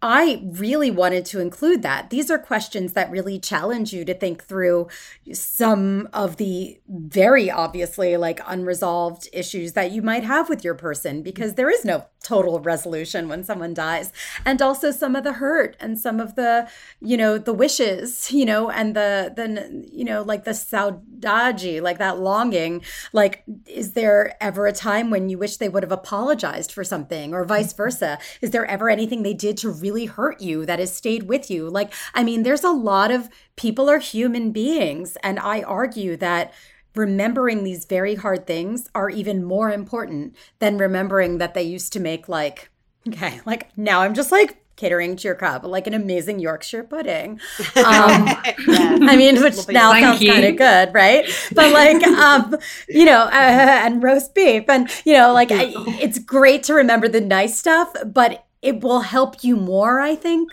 [0.07, 2.11] I really wanted to include that.
[2.11, 4.89] These are questions that really challenge you to think through
[5.33, 11.23] some of the very obviously like unresolved issues that you might have with your person
[11.23, 14.13] because there is no total resolution when someone dies.
[14.45, 16.69] And also some of the hurt and some of the,
[17.01, 21.97] you know, the wishes, you know, and the the you know, like the saudade, like
[21.97, 22.83] that longing.
[23.15, 27.33] Like is there ever a time when you wish they would have apologized for something
[27.33, 28.19] or vice versa?
[28.43, 31.71] Is there ever anything they did to really hurt you that has stayed with you?
[31.71, 36.53] Like I mean, there's a lot of people are human beings and I argue that
[36.95, 42.01] remembering these very hard things are even more important than remembering that they used to
[42.01, 42.71] make like
[43.09, 47.41] okay like now i'm just like catering to your cup like an amazing yorkshire pudding.
[47.77, 51.29] Um, I mean, which now sounds kind of good, right?
[51.53, 52.57] But like, um,
[52.89, 57.07] you know, uh, and roast beef, and you know, like, I, it's great to remember
[57.07, 60.51] the nice stuff, but it will help you more, I think,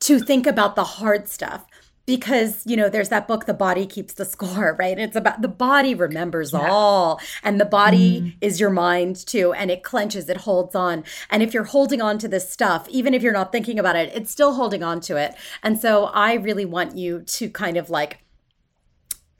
[0.00, 1.66] to think about the hard stuff.
[2.06, 4.96] Because, you know, there's that book, The Body Keeps the Score, right?
[4.96, 8.38] It's about the body remembers all, and the body mm-hmm.
[8.40, 11.02] is your mind too, and it clenches, it holds on.
[11.30, 14.12] And if you're holding on to this stuff, even if you're not thinking about it,
[14.14, 15.34] it's still holding on to it.
[15.64, 18.18] And so I really want you to kind of like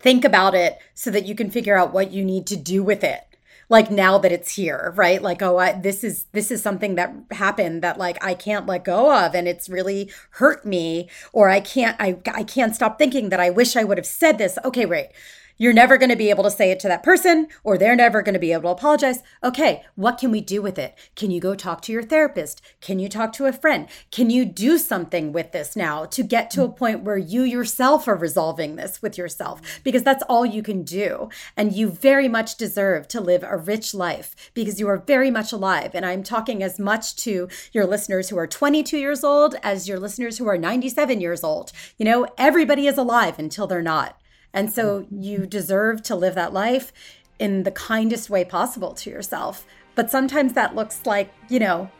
[0.01, 3.05] think about it so that you can figure out what you need to do with
[3.05, 3.26] it
[3.69, 5.23] like now that it's here right?
[5.23, 8.85] Like oh I, this is this is something that happened that like i can't let
[8.85, 13.31] go of and it's really hurt me or i can't i, I can't stop thinking
[13.31, 14.59] that i wish i would have said this.
[14.65, 15.09] Okay wait
[15.59, 18.23] you're never going to be able to say it to that person or they're never
[18.23, 19.23] going to be able to apologize.
[19.43, 20.95] Okay, what can we do with it?
[21.15, 22.61] Can you go talk to your therapist?
[22.81, 23.89] Can you talk to a friend?
[24.11, 28.07] Can you do something with this now to get to a point where you yourself
[28.07, 29.61] are resolving this with yourself?
[29.83, 31.31] Because that's all you can do.
[31.57, 35.53] And you very much deserve to live a rich life because you are very much
[35.53, 35.93] alive.
[35.95, 39.99] And I'm talking as much to your listeners who are 22 years old as your
[39.99, 41.73] listeners who are 97 years old.
[41.99, 44.21] You know, everybody is alive until they're not.
[44.57, 46.91] And so you deserve to live that life
[47.39, 49.67] in the kindest way possible to yourself.
[49.95, 51.91] But sometimes that looks like, you know,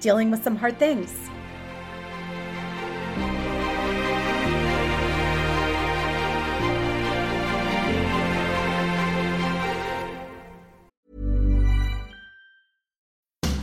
[0.00, 1.12] dealing with some hard things.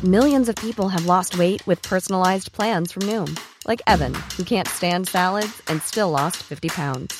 [0.04, 4.68] Millions of people have lost weight with personalized plans from Noom, like Evan, who can't
[4.68, 7.20] stand salads and still lost 50 pounds.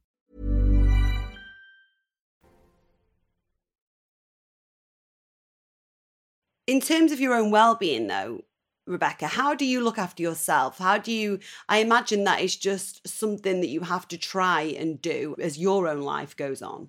[6.71, 8.45] In terms of your own well being, though,
[8.85, 10.77] Rebecca, how do you look after yourself?
[10.77, 11.39] How do you?
[11.67, 15.89] I imagine that is just something that you have to try and do as your
[15.89, 16.87] own life goes on.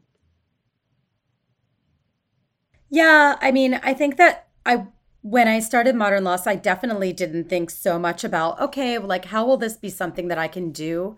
[2.91, 4.87] Yeah, I mean, I think that I
[5.23, 9.45] when I started Modern Loss, I definitely didn't think so much about okay, like how
[9.45, 11.17] will this be something that I can do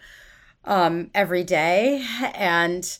[0.65, 2.03] um, every day
[2.35, 2.99] and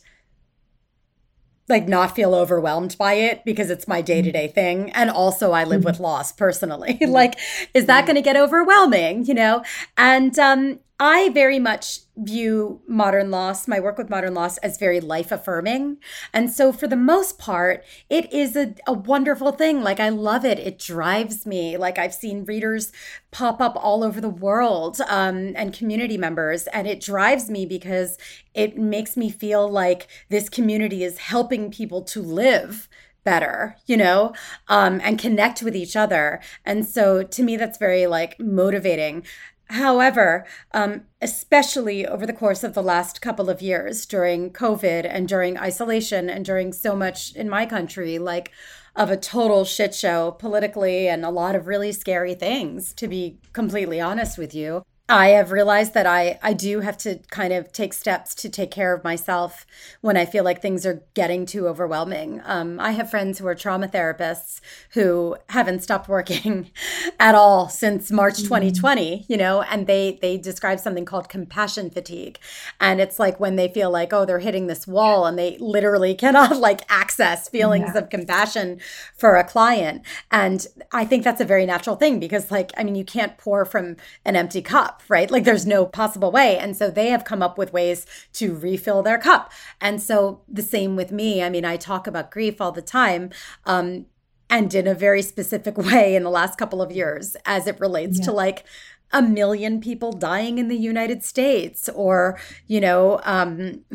[1.67, 4.05] like not feel overwhelmed by it because it's my mm-hmm.
[4.05, 4.91] day-to-day thing.
[4.91, 5.87] And also i live mm-hmm.
[5.87, 6.97] with loss personally.
[7.05, 7.11] Mm-hmm.
[7.11, 7.39] Like
[7.73, 9.63] is that going to get overwhelming you know?
[9.97, 15.01] And um I very much view modern loss, my work with modern loss, as very
[15.01, 15.97] life affirming.
[16.31, 19.81] And so, for the most part, it is a, a wonderful thing.
[19.81, 20.57] Like, I love it.
[20.57, 21.75] It drives me.
[21.75, 22.93] Like, I've seen readers
[23.31, 28.17] pop up all over the world um, and community members, and it drives me because
[28.53, 32.87] it makes me feel like this community is helping people to live
[33.25, 34.31] better you know
[34.67, 39.25] um, and connect with each other and so to me that's very like motivating
[39.69, 45.27] However, um, especially over the course of the last couple of years during COVID and
[45.27, 48.51] during isolation and during so much in my country, like
[48.95, 53.39] of a total shit show politically and a lot of really scary things, to be
[53.53, 54.83] completely honest with you.
[55.07, 58.71] I have realized that I, I do have to kind of take steps to take
[58.71, 59.67] care of myself
[60.01, 62.41] when I feel like things are getting too overwhelming.
[62.43, 66.71] Um, I have friends who are trauma therapists who haven't stopped working
[67.19, 69.31] at all since March 2020, mm-hmm.
[69.31, 72.39] you know, and they they describe something called compassion fatigue.
[72.79, 76.15] And it's like when they feel like, oh, they're hitting this wall and they literally
[76.25, 78.01] cannot like access feelings yeah.
[78.01, 78.79] of compassion
[79.15, 80.01] for a client.
[80.31, 83.65] And I think that's a very natural thing because like, I mean, you can't pour
[83.65, 85.29] from an empty cup cup, right?
[85.29, 86.57] Like there's no possible way.
[86.57, 89.51] And so they have come up with ways to refill their cup.
[89.81, 91.43] And so the same with me.
[91.43, 93.31] I mean, I talk about grief all the time.
[93.65, 94.05] Um,
[94.49, 98.19] and in a very specific way in the last couple of years as it relates
[98.19, 98.25] yeah.
[98.25, 98.65] to like
[99.11, 103.85] a million people dying in the United States or, you know, um,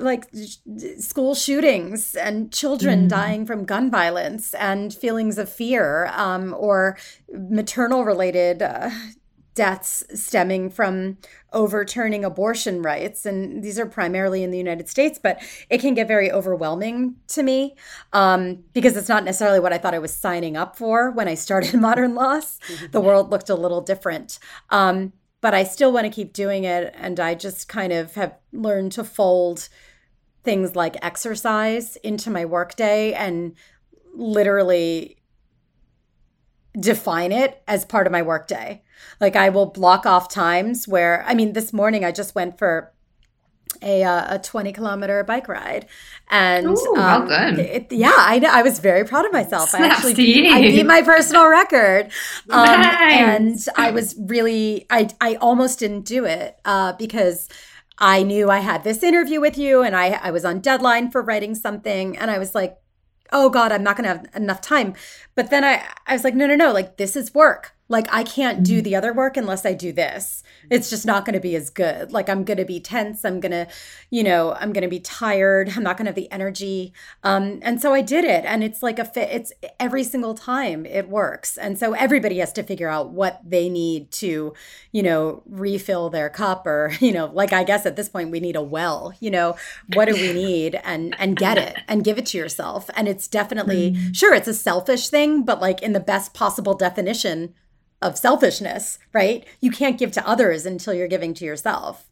[0.00, 0.28] like
[0.98, 3.08] school shootings and children mm.
[3.08, 6.96] dying from gun violence and feelings of fear um, or
[7.32, 8.90] maternal related uh,
[9.54, 11.18] deaths stemming from
[11.52, 13.26] overturning abortion rights.
[13.26, 17.42] And these are primarily in the United States, but it can get very overwhelming to
[17.42, 17.76] me
[18.12, 21.34] um, because it's not necessarily what I thought I was signing up for when I
[21.34, 22.60] started Modern Loss.
[22.90, 24.38] The world looked a little different.
[24.70, 25.12] Um,
[25.42, 26.94] but I still want to keep doing it.
[26.96, 29.68] And I just kind of have learned to fold
[30.44, 33.54] things like exercise into my workday and
[34.14, 35.16] literally
[36.78, 38.82] define it as part of my workday.
[39.20, 42.92] Like I will block off times where I mean this morning I just went for
[43.82, 45.86] a uh, a 20 kilometer bike ride
[46.28, 47.58] and Ooh, um, well done.
[47.58, 50.86] It, yeah I I was very proud of myself Snaps I actually beat, I beat
[50.86, 52.06] my personal record
[52.50, 53.20] um, nice.
[53.20, 57.48] and I was really I I almost didn't do it uh, because
[57.98, 61.22] I knew I had this interview with you and I I was on deadline for
[61.22, 62.78] writing something and I was like
[63.32, 64.94] oh god i'm not going to have enough time.
[65.34, 68.24] But then i i was like no no no like this is work like I
[68.24, 68.84] can't do mm-hmm.
[68.84, 70.42] the other work unless I do this.
[70.70, 72.10] It's just not going to be as good.
[72.10, 73.24] Like I'm going to be tense.
[73.24, 73.68] I'm going to,
[74.10, 75.72] you know, I'm going to be tired.
[75.76, 76.94] I'm not going to have the energy.
[77.22, 79.28] Um, and so I did it, and it's like a fit.
[79.30, 81.58] It's every single time it works.
[81.58, 84.54] And so everybody has to figure out what they need to,
[84.90, 88.40] you know, refill their cup, or you know, like I guess at this point we
[88.40, 89.12] need a well.
[89.20, 89.56] You know,
[89.92, 92.88] what do we need, and and get it and give it to yourself.
[92.96, 94.16] And it's definitely mm.
[94.16, 97.52] sure it's a selfish thing, but like in the best possible definition
[98.02, 99.44] of selfishness, right?
[99.60, 102.08] You can't give to others until you're giving to yourself.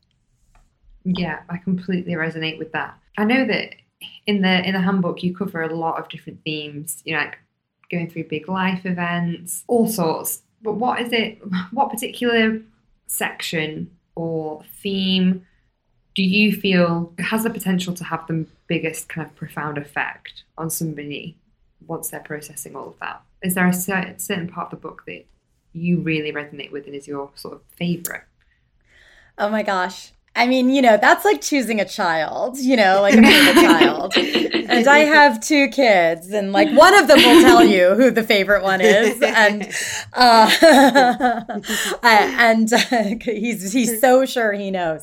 [1.05, 2.99] Yeah, I completely resonate with that.
[3.17, 3.75] I know that
[4.27, 7.39] in the in the handbook you cover a lot of different themes, you know, like
[7.91, 10.43] going through big life events, all sorts.
[10.63, 11.41] But what is it
[11.73, 12.61] what particular
[13.07, 15.47] section or theme
[16.15, 20.69] do you feel has the potential to have the biggest kind of profound effect on
[20.69, 21.37] somebody
[21.87, 23.23] once they're processing all of that?
[23.43, 25.25] Is there a certain, certain part of the book that
[25.73, 28.25] you really resonate with and is your sort of favorite?
[29.39, 30.13] Oh my gosh.
[30.37, 34.17] I mean, you know, that's like choosing a child, you know, like a favorite child.
[34.17, 38.23] And I have two kids, and like one of them will tell you who the
[38.23, 39.69] favorite one is, and
[40.13, 41.43] uh,
[42.03, 45.01] and uh, he's he's so sure he knows.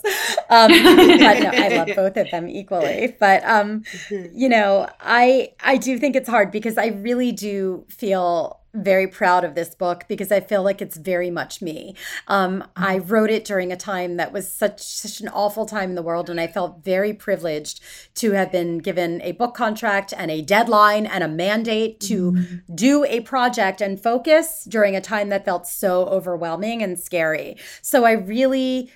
[0.50, 3.16] Um, but no, I love both of them equally.
[3.20, 8.62] But um, you know, I I do think it's hard because I really do feel
[8.78, 11.96] very proud of this book because I feel like it's very much me.
[12.28, 13.08] Um, I mm-hmm.
[13.08, 16.30] wrote it during a time that was such such an awful time in the world,
[16.30, 17.82] and I felt very privileged
[18.16, 22.76] to have been given a book contract and a deadline and a mandate to mm-hmm.
[22.76, 27.58] do a project and focus during a time that felt so overwhelming and scary.
[27.82, 28.92] So I really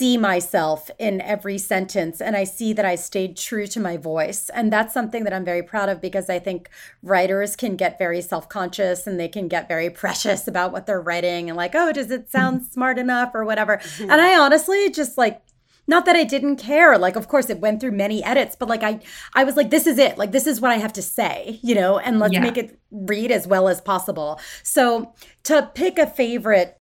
[0.00, 4.48] see myself in every sentence and I see that I stayed true to my voice.
[4.48, 6.70] And that's something that I'm very proud of because I think
[7.02, 11.02] writers can get very self conscious and they can get very precious about what they're
[11.02, 12.72] writing and like, oh, does it sound mm-hmm.
[12.72, 13.76] smart enough or whatever.
[13.76, 14.10] Mm-hmm.
[14.10, 15.42] And I honestly just like,
[15.86, 16.96] not that I didn't care.
[16.96, 19.00] Like, of course, it went through many edits, but like, I,
[19.34, 20.16] I was like, this is it.
[20.16, 22.40] Like, this is what I have to say, you know, and let's yeah.
[22.40, 24.40] make it read as well as possible.
[24.62, 25.12] So,
[25.44, 26.79] to pick a favorite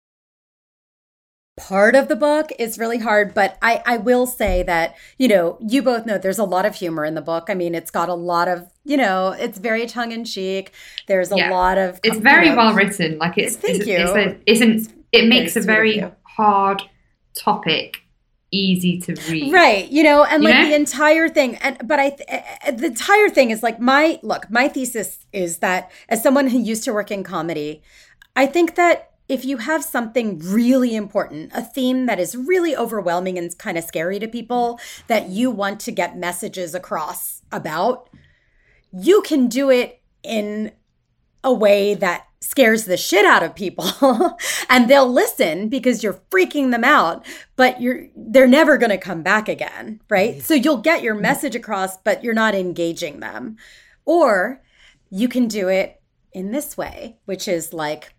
[1.60, 5.58] part of the book is really hard but I, I will say that you know
[5.60, 7.48] you both know there's a lot of humor in the book.
[7.50, 10.72] I mean it's got a lot of you know it's very tongue-in-cheek.
[11.08, 11.52] There's a yeah.
[11.52, 13.18] lot of it's very you know, well written.
[13.18, 13.98] Like it's thank it's, you.
[13.98, 16.82] it's a, it's an, it makes a very hard
[17.36, 17.98] topic
[18.52, 19.54] easy to read.
[19.54, 20.70] Right you know and you like know?
[20.70, 24.68] the entire thing and but i th- the entire thing is like my look my
[24.68, 27.84] thesis is that as someone who used to work in comedy
[28.36, 33.38] i think that if you have something really important, a theme that is really overwhelming
[33.38, 38.10] and kind of scary to people that you want to get messages across about,
[38.92, 40.72] you can do it in
[41.44, 44.38] a way that scares the shit out of people.
[44.72, 47.26] And they'll listen because you're freaking them out
[47.56, 50.44] but you're they're never going to come back again right?
[50.44, 51.24] So you'll get your mm-hmm.
[51.24, 53.58] message across but you're not engaging them.
[54.06, 54.62] Or
[55.10, 56.02] you can do it
[56.32, 58.14] in this way which is like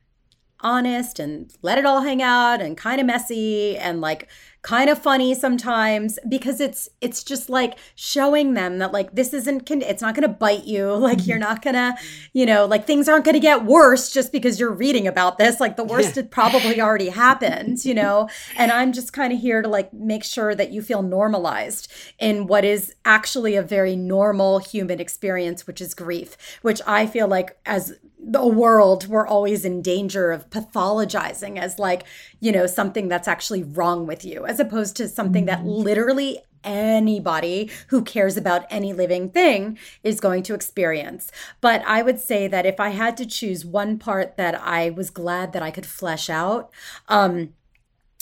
[0.63, 4.29] honest and let it all hang out and kind of messy and like
[4.63, 9.71] kind of funny sometimes because it's it's just like showing them that like this isn't
[9.71, 10.81] it's not going to bite you.
[11.11, 11.49] Like you're mm-hmm.
[11.49, 11.95] not going to
[12.35, 15.59] you know like things aren't going to get worse just because you're reading about this.
[15.61, 16.23] Like the worst yeah.
[16.23, 18.29] had probably already happened you know?
[18.57, 22.47] And i'm just kind of here to like make sure that you feel normalized in
[22.47, 27.59] what is actually a very normal human experience which is grief which i feel like
[27.67, 32.05] as the world we're always in danger of pathologizing as like
[32.39, 35.69] you know something that's actually wrong with you as opposed to something that mm-hmm.
[35.69, 41.31] literally anybody who cares about any living thing is going to experience.
[41.61, 45.11] But I would say that if I had to choose one part that I was
[45.11, 46.71] glad that I could flesh out,
[47.09, 47.55] um,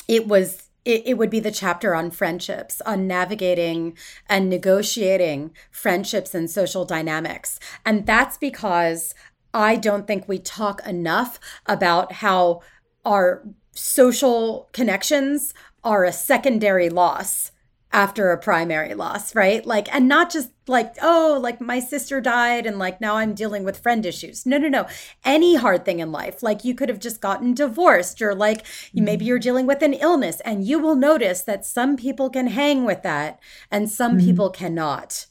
[0.07, 3.95] it was it, it, would be the chapter on friendships, on navigating
[4.27, 7.61] and negotiating friendships and social dynamics.
[7.85, 9.13] And that's because
[9.53, 12.63] I don't think we talk enough about how
[13.05, 13.43] our
[13.73, 17.53] social connections are a secondary loss
[17.91, 19.65] after a primary loss, right?
[19.65, 23.65] Like, and not just like, oh, like my sister died and like now I'm dealing
[23.65, 24.45] with friend issues.
[24.45, 24.87] No, no, no.
[25.25, 29.25] Any hard thing in life, like you could have just gotten divorced or like maybe
[29.25, 33.03] you're dealing with an illness and you will notice that some people can hang with
[33.03, 33.41] that
[33.71, 34.27] and some mm-hmm.
[34.27, 35.27] people cannot.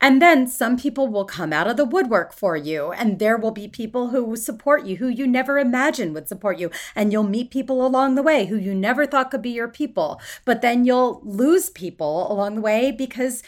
[0.00, 3.50] And then some people will come out of the woodwork for you, and there will
[3.50, 6.70] be people who support you who you never imagined would support you.
[6.94, 10.20] And you'll meet people along the way who you never thought could be your people.
[10.44, 13.42] But then you'll lose people along the way because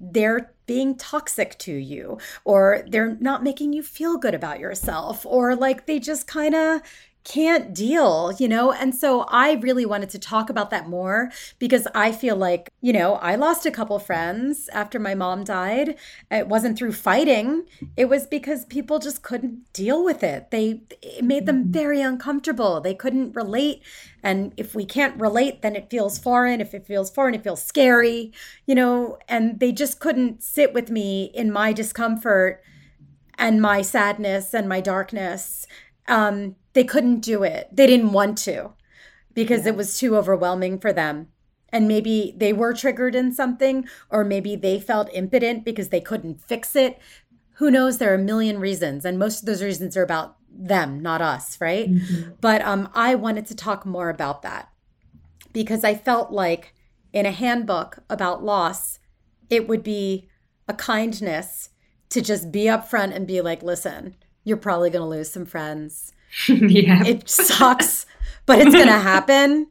[0.00, 5.54] they're being toxic to you or they're not making you feel good about yourself or
[5.54, 6.80] like they just kind of
[7.24, 8.72] can't deal, you know?
[8.72, 12.92] And so I really wanted to talk about that more because I feel like, you
[12.92, 15.96] know, I lost a couple friends after my mom died.
[16.30, 17.66] It wasn't through fighting,
[17.96, 20.50] it was because people just couldn't deal with it.
[20.50, 21.72] They it made them mm-hmm.
[21.72, 22.80] very uncomfortable.
[22.80, 23.82] They couldn't relate.
[24.22, 26.60] And if we can't relate, then it feels foreign.
[26.60, 28.32] If it feels foreign, it feels scary,
[28.66, 29.18] you know?
[29.28, 32.62] And they just couldn't sit with me in my discomfort
[33.38, 35.66] and my sadness and my darkness.
[36.06, 37.68] Um, they couldn't do it.
[37.72, 38.70] They didn't want to
[39.34, 39.70] because yeah.
[39.70, 41.28] it was too overwhelming for them.
[41.72, 46.40] And maybe they were triggered in something, or maybe they felt impotent because they couldn't
[46.40, 46.98] fix it.
[47.54, 47.98] Who knows?
[47.98, 51.60] There are a million reasons, and most of those reasons are about them, not us,
[51.60, 51.88] right?
[51.88, 52.32] Mm-hmm.
[52.40, 54.68] But um, I wanted to talk more about that
[55.52, 56.74] because I felt like
[57.12, 58.98] in a handbook about loss,
[59.48, 60.28] it would be
[60.68, 61.70] a kindness
[62.10, 66.12] to just be upfront and be like, listen, you're probably going to lose some friends.
[66.48, 67.04] yeah.
[67.04, 68.06] It sucks,
[68.46, 69.66] but it's going to happen.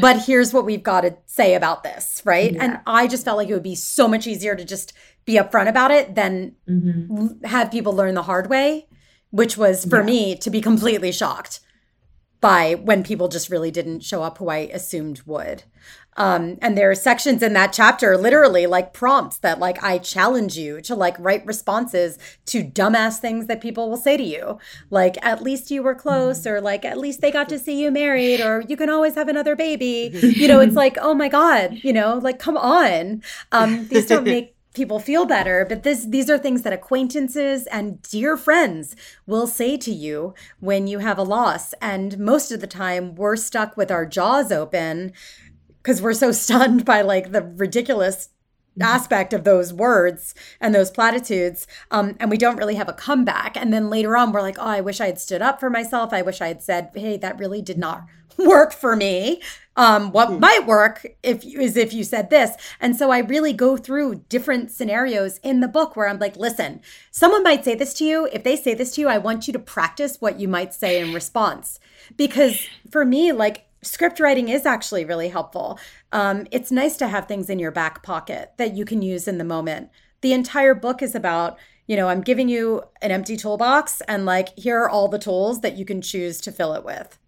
[0.00, 2.52] but here's what we've got to say about this, right?
[2.54, 2.64] Yeah.
[2.64, 4.92] And I just felt like it would be so much easier to just
[5.26, 7.44] be upfront about it than Mhm.
[7.44, 8.86] have people learn the hard way,
[9.30, 10.04] which was for Yeah.
[10.06, 11.60] me to be completely shocked
[12.40, 15.64] by when people just really didn't show up who I assumed would.
[16.18, 20.58] Um, and there are sections in that chapter, literally like prompts that like I challenge
[20.58, 24.58] you to like write responses to dumbass things that people will say to you,
[24.90, 27.92] like at least you were close, or like at least they got to see you
[27.92, 30.10] married, or you can always have another baby.
[30.38, 34.24] You know, it's like oh my god, you know, like come on, um, these don't
[34.24, 38.94] make people feel better but this these are things that acquaintances and dear friends
[39.26, 41.74] will say to you when you have a loss.
[41.80, 45.12] And most of the time we're stuck with our jaws open
[45.88, 48.28] because we're so stunned by like the ridiculous
[48.78, 53.56] aspect of those words and those platitudes um, and we don't really have a comeback.
[53.56, 56.12] And then later on we're like oh i wish i had stood up for myself.
[56.12, 58.04] I wish i had said hey that really did not
[58.38, 59.40] work for me
[59.76, 62.52] um, what might work if is if you said this.
[62.80, 66.82] And so i really go through different scenarios in the book where i'm like listen
[67.10, 68.28] someone might say this to you.
[68.30, 71.00] If they say this to you i want you to practice what you might say
[71.00, 71.80] in response.
[72.16, 75.78] Because for me like script writing is actually really helpful.
[76.12, 79.38] Um, it's nice to have things in your back pocket that you can use in
[79.38, 79.90] the moment.
[80.20, 84.56] The entire book is about, you know, I'm giving you an empty toolbox and like,
[84.58, 87.18] here are all the tools that you can choose to fill it with.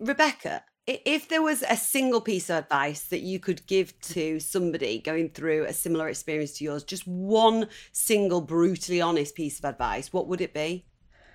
[0.00, 4.98] Rebecca, if there was a single piece of advice that you could give to somebody
[4.98, 10.12] going through a similar experience to yours, just one single brutally honest piece of advice,
[10.12, 10.86] what would it be?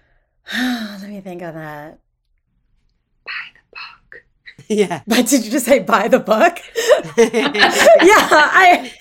[0.54, 2.00] Let me think of that.
[4.68, 5.02] yeah.
[5.08, 6.60] But did you just say buy the book?
[7.18, 8.92] yeah, I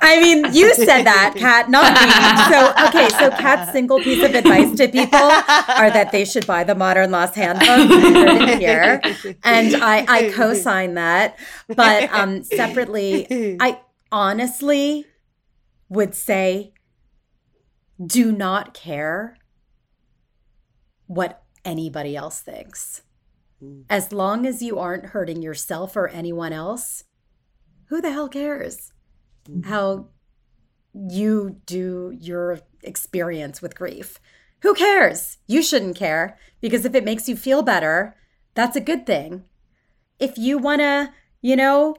[0.00, 2.10] I mean, you said that, Kat, not me.
[2.50, 6.64] So, okay, so Kat's single piece of advice to people are that they should buy
[6.64, 8.58] the Modern Loss Handbook.
[8.60, 9.00] Here,
[9.44, 11.38] and I I co-sign that.
[11.68, 13.80] But um, separately, I
[14.10, 15.06] honestly
[15.88, 16.72] would say,
[18.04, 19.36] do not care
[21.06, 23.02] what anybody else thinks.
[23.88, 27.04] As long as you aren't hurting yourself or anyone else,
[27.86, 28.92] who the hell cares
[29.48, 29.68] mm-hmm.
[29.68, 30.08] how
[30.94, 34.18] you do your experience with grief?
[34.60, 35.38] Who cares?
[35.46, 38.16] You shouldn't care because if it makes you feel better,
[38.54, 39.44] that's a good thing.
[40.18, 41.96] If you want to, you know,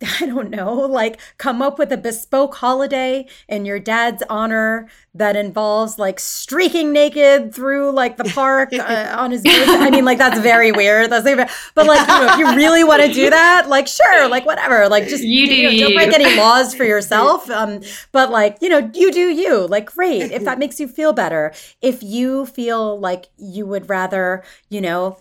[0.20, 5.34] I don't know, like come up with a bespoke holiday in your dad's honor that
[5.34, 9.72] involves like streaking naked through like the park uh, on his birthday.
[9.72, 11.10] I mean, like that's very weird.
[11.10, 14.28] That's like, but like, you know, if you really want to do that, like, sure,
[14.28, 17.48] like whatever, like just You do know, don't break any laws for yourself.
[17.58, 17.80] Um,
[18.12, 19.66] but like, you know, you do you.
[19.66, 21.52] Like, great if that makes you feel better.
[21.82, 25.18] If you feel like you would rather, you know,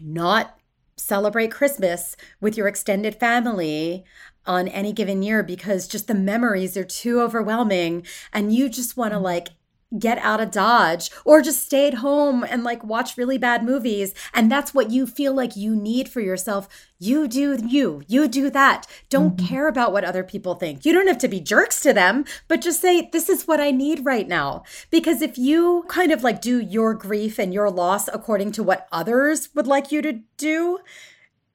[0.00, 0.57] not
[0.98, 4.04] celebrate Christmas with your extended family
[4.46, 9.12] on any given year because just the memories are too overwhelming and you just want
[9.12, 9.22] to mm.
[9.22, 9.48] like
[9.96, 14.12] get out of dodge or just stay at home and like watch really bad movies.
[14.34, 16.68] And that's what you feel like you need for yourself.
[16.98, 18.02] You do you.
[18.06, 18.86] You do that.
[19.08, 19.46] Don't mm-hmm.
[19.46, 20.84] care about what other people think.
[20.84, 23.70] You don't have to be jerks to them but just say this is what i
[23.70, 24.64] need right now.
[24.90, 28.88] Because if you kind of like do your grief and your loss according to what
[28.92, 30.80] others would like you to do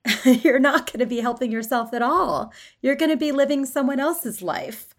[0.26, 2.52] you're not going to be helping yourself at all.
[2.82, 4.94] You're going to be living someone else's life.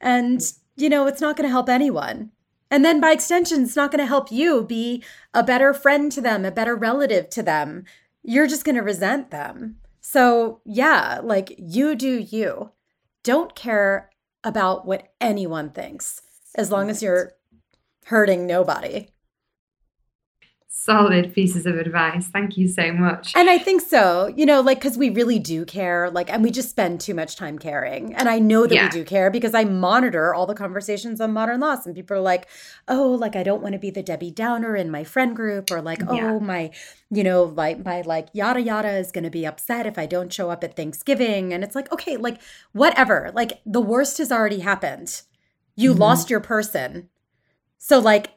[0.00, 0.40] And
[0.76, 2.30] you know it's not going to help anyone
[2.70, 5.02] and then by extension, it's not going to help you be
[5.34, 7.84] a better friend to them, a better relative to them.
[8.22, 9.76] You're just going to resent them.
[10.00, 12.70] So, yeah, like you do you.
[13.22, 14.10] Don't care
[14.44, 16.22] about what anyone thinks
[16.54, 17.32] as long as you're
[18.06, 19.08] hurting nobody.
[20.72, 22.28] Solid pieces of advice.
[22.28, 23.32] Thank you so much.
[23.34, 26.52] And I think so, you know, like, because we really do care, like, and we
[26.52, 28.14] just spend too much time caring.
[28.14, 28.84] And I know that Yeah.
[28.84, 32.20] we do care because I monitor all the conversations on modern loss, and people are
[32.20, 32.46] like,
[32.86, 35.82] oh, like, I don't want to be the Debbie Downer in my friend group, or
[35.82, 36.34] like, Yeah.
[36.34, 36.70] oh, my,
[37.10, 40.32] you know, like, my, like, yada yada is going to be upset if I don't
[40.32, 41.52] show up at Thanksgiving.
[41.52, 42.40] And it's like, okay, like,
[42.70, 43.32] whatever.
[43.34, 45.22] Like, the worst has already happened.
[45.74, 46.00] You mm-hmm.
[46.00, 47.08] lost your person.
[47.76, 48.34] So, like,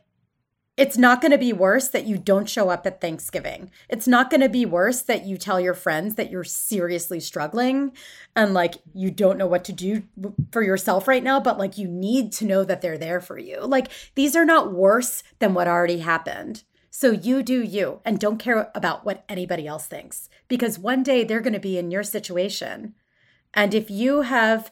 [0.75, 3.69] it's not going to be worse that you don't show up at Thanksgiving.
[3.89, 7.91] It's not going to be worse that you tell your friends that you're seriously struggling
[8.35, 10.03] and like you don't know what to do
[10.51, 13.61] for yourself right now, but like you need to know that they're there for you.
[13.61, 16.63] Like these are not worse than what already happened.
[16.89, 21.23] So you do you and don't care about what anybody else thinks because one day
[21.23, 22.95] they're going to be in your situation.
[23.53, 24.71] And if you have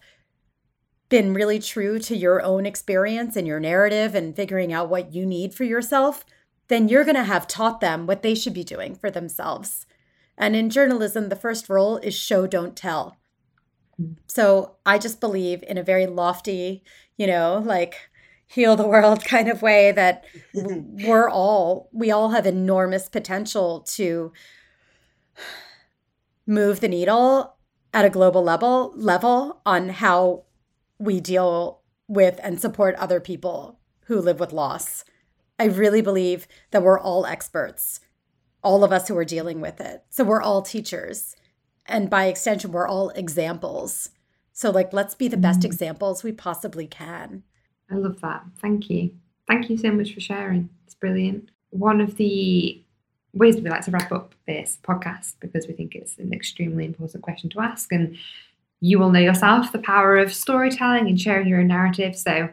[1.12, 5.26] been really true to your own experience and your narrative and figuring out what you
[5.26, 6.26] need for yourself,
[6.70, 9.86] then you're going to have taught them what they should be doing for themselves.
[10.38, 13.18] And in journalism, the first rule is show, don't tell.
[14.26, 16.82] So I just believe in a very lofty,
[17.18, 18.10] you know, like
[18.48, 24.32] heal the world kind of way that we're all, we all have enormous potential to
[26.48, 27.58] move the needle
[27.94, 30.46] at a global level level on how
[31.02, 35.04] we deal with and support other people who live with loss.
[35.58, 38.00] I really believe that we're all experts,
[38.64, 40.04] all of us who are dealing with it.
[40.10, 41.36] So we're all teachers.
[41.86, 44.10] And by extension, we're all examples.
[44.54, 45.66] So, like, let's be the best mm.
[45.66, 47.44] examples we possibly can.
[47.90, 48.44] I love that.
[48.62, 49.12] Thank you.
[49.48, 50.70] Thank you so much for sharing.
[50.86, 51.50] It's brilliant.
[51.72, 52.84] One of the
[53.34, 57.24] ways we like to wrap up this podcast because we think it's an extremely important
[57.24, 57.92] question to ask.
[57.92, 58.18] And
[58.82, 62.16] you will know yourself the power of storytelling and sharing your own narrative.
[62.16, 62.50] So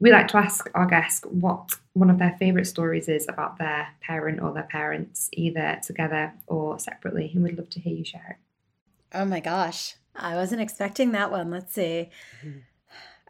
[0.00, 3.88] we like to ask our guests what one of their favourite stories is about their
[4.00, 7.30] parent or their parents, either together or separately.
[7.34, 9.16] And we'd love to hear you share it.
[9.16, 9.96] Oh my gosh.
[10.16, 11.50] I wasn't expecting that one.
[11.50, 12.10] Let's see.
[12.42, 12.58] Mm-hmm.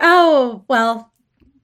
[0.01, 1.13] Oh, well,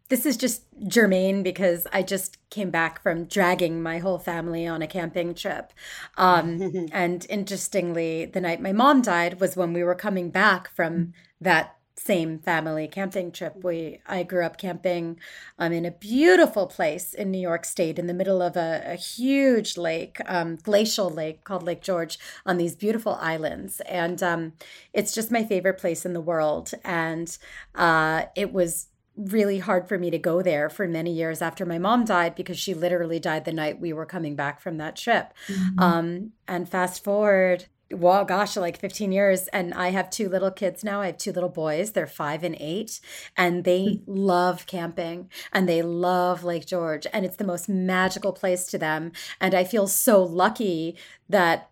[0.08, 4.82] this is just germane because I just came back from dragging my whole family on
[4.82, 5.72] a camping trip.
[6.16, 11.12] Um, and interestingly, the night my mom died was when we were coming back from
[11.40, 13.62] that same family camping trip.
[13.62, 15.18] We I grew up camping
[15.58, 18.96] um, in a beautiful place in New York State in the middle of a, a
[18.96, 24.52] huge lake, um, glacial lake called Lake George, on these beautiful islands, and um,
[24.92, 26.72] it's just my favorite place in the world.
[26.84, 27.36] And
[27.74, 31.78] uh, it was really hard for me to go there for many years after my
[31.78, 35.32] mom died because she literally died the night we were coming back from that trip.
[35.46, 35.78] Mm-hmm.
[35.78, 39.46] Um, and fast forward, well, gosh, like 15 years.
[39.48, 41.00] And I have two little kids now.
[41.00, 41.92] I have two little boys.
[41.92, 43.00] They're five and eight,
[43.36, 44.12] and they mm-hmm.
[44.12, 47.06] love camping and they love Lake George.
[47.12, 49.12] And it's the most magical place to them.
[49.40, 50.96] And I feel so lucky
[51.28, 51.70] that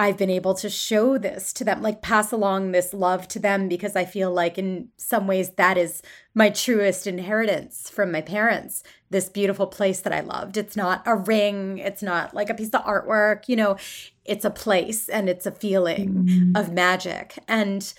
[0.00, 3.68] I've been able to show this to them, like pass along this love to them
[3.68, 6.00] because I feel like in some ways that is
[6.32, 8.82] my truest inheritance from my parents.
[9.10, 10.56] This beautiful place that I loved.
[10.56, 13.76] It's not a ring, it's not like a piece of artwork, you know,
[14.24, 16.56] it's a place and it's a feeling mm-hmm.
[16.56, 17.38] of magic.
[17.46, 17.92] And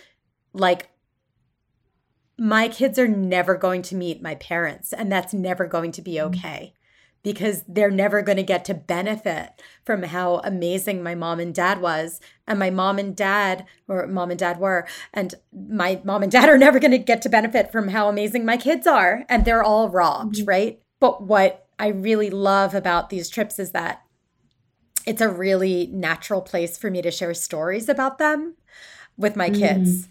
[0.53, 0.89] like
[2.35, 6.13] my kids are never going to meet my parents, and that's never going to be
[6.13, 6.29] mm-hmm.
[6.29, 6.73] okay
[7.23, 11.81] because they're never going to get to benefit from how amazing my mom and dad
[11.81, 16.31] was and my mom and dad or mom and dad were and my mom and
[16.31, 19.45] dad are never going to get to benefit from how amazing my kids are and
[19.45, 20.49] they're all robbed mm-hmm.
[20.49, 24.03] right but what i really love about these trips is that
[25.05, 28.55] it's a really natural place for me to share stories about them
[29.17, 29.59] with my mm-hmm.
[29.59, 30.07] kids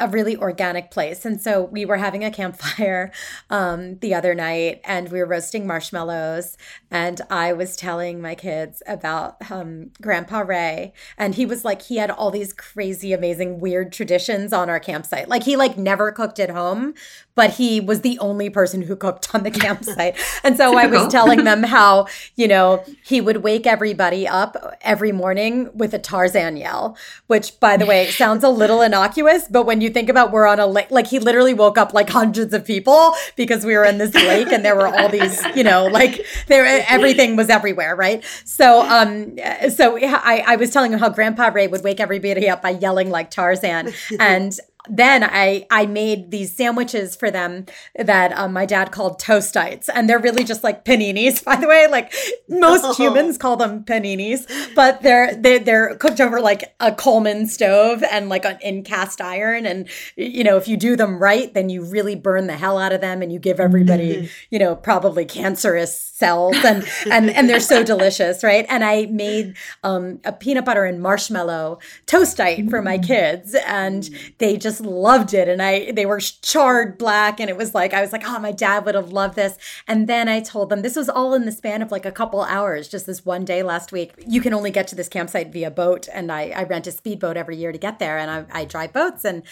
[0.00, 1.24] a really organic place.
[1.24, 3.12] And so we were having a campfire
[3.50, 6.56] um, the other night and we were roasting marshmallows.
[6.90, 10.92] And I was telling my kids about um, Grandpa Ray.
[11.16, 15.28] And he was like, he had all these crazy, amazing, weird traditions on our campsite.
[15.28, 16.94] Like he like never cooked at home,
[17.36, 20.18] but he was the only person who cooked on the campsite.
[20.42, 25.12] And so I was telling them how, you know, he would wake everybody up every
[25.12, 26.96] morning with a Tarzan yell,
[27.28, 30.58] which by the way sounds a little innocuous, but when you think about we're on
[30.60, 33.98] a lake, like he literally woke up like hundreds of people because we were in
[33.98, 38.24] this lake and there were all these, you know, like there everything was everywhere, right?
[38.44, 39.36] So um
[39.74, 43.10] so I, I was telling him how Grandpa Ray would wake everybody up by yelling
[43.10, 43.92] like Tarzan.
[44.18, 44.58] And
[44.90, 50.08] then I I made these sandwiches for them that um, my dad called toastites, and
[50.08, 51.44] they're really just like paninis.
[51.50, 52.12] By the way, like
[52.48, 52.94] most oh.
[52.94, 58.28] humans call them paninis, but they're they, they're cooked over like a Coleman stove and
[58.28, 59.64] like an, in cast iron.
[59.64, 62.92] And you know, if you do them right, then you really burn the hell out
[62.92, 67.60] of them, and you give everybody you know probably cancerous cells, and and and they're
[67.60, 68.66] so delicious, right?
[68.68, 73.06] And I made um, a peanut butter and marshmallow toastite for my mm.
[73.06, 75.48] kids, and they just just loved it.
[75.48, 77.40] And I, they were charred black.
[77.40, 79.56] And it was like, I was like, oh, my dad would have loved this.
[79.86, 82.42] And then I told them this was all in the span of like a couple
[82.42, 84.12] hours, just this one day last week.
[84.26, 86.08] You can only get to this campsite via boat.
[86.12, 88.18] And I, I rent a speedboat every year to get there.
[88.18, 89.24] And I, I drive boats.
[89.24, 89.42] And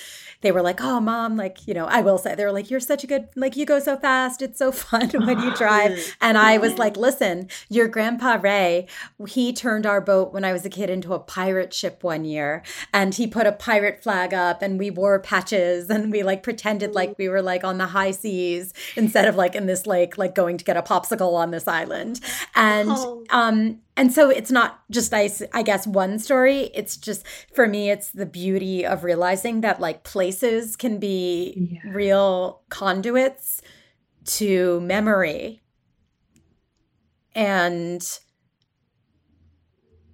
[0.40, 2.80] they were like, oh, mom, like, you know, I will say, they were like, you're
[2.80, 4.42] such a good, like, you go so fast.
[4.42, 6.16] It's so fun when you drive.
[6.20, 8.86] And I was like, listen, your grandpa Ray,
[9.26, 12.62] he turned our boat when I was a kid into a pirate ship one year.
[12.92, 16.42] And he put a pirate flag up and we wore wore patches and we like
[16.42, 20.18] pretended like we were like on the high seas instead of like in this lake
[20.18, 22.20] like going to get a popsicle on this island
[22.54, 23.24] and oh.
[23.30, 27.90] um and so it's not just I, I guess one story it's just for me
[27.90, 31.90] it's the beauty of realizing that like places can be yeah.
[31.90, 33.62] real conduits
[34.26, 35.62] to memory
[37.34, 38.06] and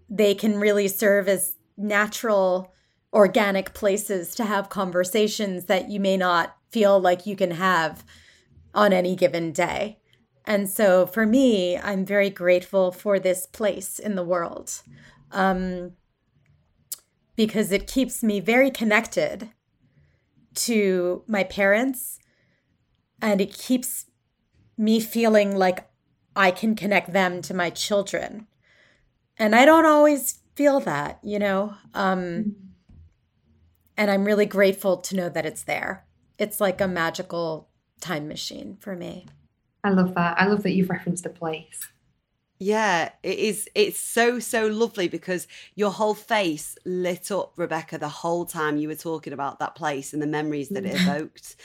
[0.09, 2.73] they can really serve as natural
[3.15, 8.05] organic places to have conversations that you may not feel like you can have
[8.75, 10.01] on any given day.
[10.45, 14.83] And so for me, I'm very grateful for this place in the world
[15.31, 15.93] um,
[17.37, 19.51] because it keeps me very connected
[20.55, 22.19] to my parents
[23.23, 24.07] and it keeps
[24.77, 25.89] me feeling like
[26.37, 28.49] I can connect them to my children.
[29.39, 31.75] And I don't always feel that, you know?
[31.95, 32.57] Um,
[33.97, 36.05] and I'm really grateful to know that it's there.
[36.39, 37.69] It's like a magical
[38.01, 39.27] time machine for me.
[39.83, 40.41] I love that.
[40.41, 41.89] I love that you've referenced the place.
[42.59, 43.69] Yeah, it is.
[43.75, 48.89] It's so, so lovely because your whole face lit up, Rebecca, the whole time you
[48.89, 51.01] were talking about that place and the memories that it mm.
[51.17, 51.57] evoked.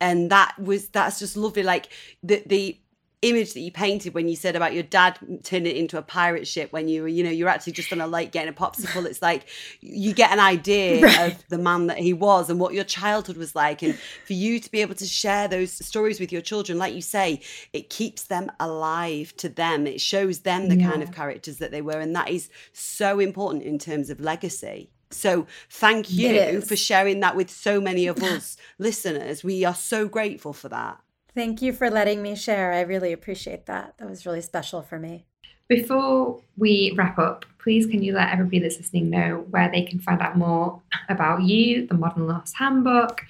[0.00, 1.62] And that was, that's just lovely.
[1.62, 1.88] Like
[2.22, 2.80] the, the,
[3.22, 6.46] image that you painted when you said about your dad turning it into a pirate
[6.46, 9.04] ship when you were you know you're actually just on a lake getting a popsicle.
[9.06, 9.48] It's like
[9.80, 11.32] you get an idea right.
[11.32, 13.82] of the man that he was and what your childhood was like.
[13.82, 17.02] And for you to be able to share those stories with your children like you
[17.02, 17.40] say
[17.72, 19.86] it keeps them alive to them.
[19.86, 20.90] It shows them the yeah.
[20.90, 21.98] kind of characters that they were.
[21.98, 24.90] And that is so important in terms of legacy.
[25.10, 29.42] So thank you for sharing that with so many of us listeners.
[29.42, 31.00] We are so grateful for that
[31.34, 32.72] Thank you for letting me share.
[32.72, 33.94] I really appreciate that.
[33.98, 35.26] That was really special for me.
[35.68, 39.98] Before we wrap up, please can you let everybody that's listening know where they can
[39.98, 43.22] find out more about you, the Modern Loss Handbook,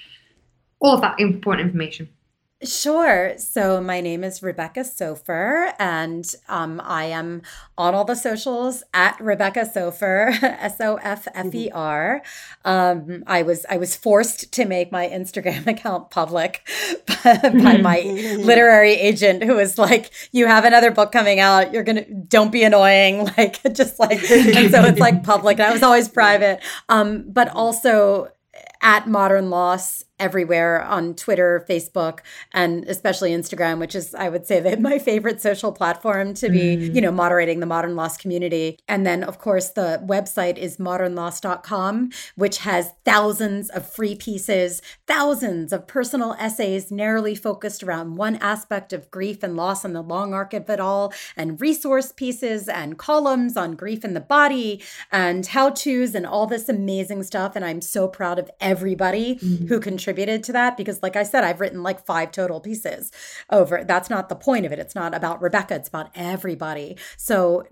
[0.79, 2.09] all of that important information?
[2.61, 3.35] Sure.
[3.39, 7.43] So my name is Rebecca Soffer, and um, I am
[7.77, 12.21] on all the socials at Rebecca Soffer, S O F F E R.
[12.65, 16.69] Um, I was I was forced to make my Instagram account public
[17.25, 18.01] by my
[18.41, 21.73] literary agent, who was like, "You have another book coming out.
[21.73, 25.61] You're gonna don't be annoying." Like just like, and so it's like public.
[25.61, 28.33] And I was always private, um, but also
[28.81, 32.21] at Modern Loss everywhere on Twitter, Facebook,
[32.53, 36.77] and especially Instagram, which is, I would say, that my favorite social platform to be,
[36.77, 36.95] mm.
[36.95, 38.79] you know, moderating the modern loss community.
[38.89, 45.73] And then, of course, the website is modernloss.com, which has thousands of free pieces, thousands
[45.73, 50.35] of personal essays narrowly focused around one aspect of grief and loss and the long
[50.35, 55.47] arc of it all, and resource pieces and columns on grief in the body and
[55.47, 57.55] how to's and all this amazing stuff.
[57.55, 59.69] And I'm so proud of everybody mm.
[59.69, 63.11] who contributed to that because like I said I've written like five total pieces
[63.51, 63.85] over.
[63.85, 64.79] That's not the point of it.
[64.79, 65.75] It's not about Rebecca.
[65.75, 66.97] It's about everybody.
[67.17, 67.65] So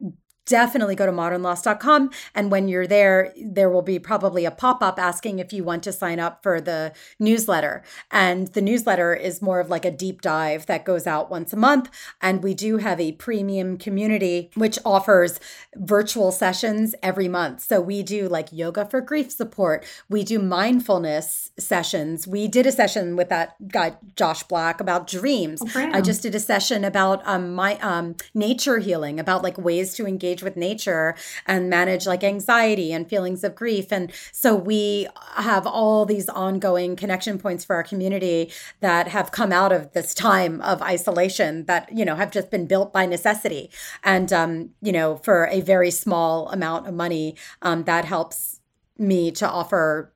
[0.47, 2.11] definitely go to modernloss.com.
[2.35, 5.83] And when you're there, there will be probably a pop up asking if you want
[5.85, 7.83] to sign up for the newsletter.
[8.11, 11.57] And the newsletter is more of like a deep dive that goes out once a
[11.57, 11.91] month.
[12.23, 15.39] And we do have a premium community which offers
[15.75, 17.61] virtual sessions every month.
[17.61, 22.27] So we do like yoga for grief support, we do mindfulness sessions.
[22.27, 25.63] We did a session with that guy, Josh Black, about dreams.
[25.63, 29.95] Oh, I just did a session about um, my um, nature healing, about like ways
[29.95, 31.15] to engage engage with nature
[31.47, 33.93] and manage like anxiety and feelings of grief.
[33.93, 39.53] And so we have all these ongoing connection points for our community that have come
[39.53, 43.71] out of this time of isolation that, you know, have just been built by necessity.
[44.05, 48.61] And, um, you know, for a very small amount of money, um, that helps
[48.99, 50.13] me to offer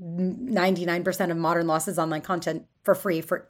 [0.00, 3.48] 99% of modern losses online content for free for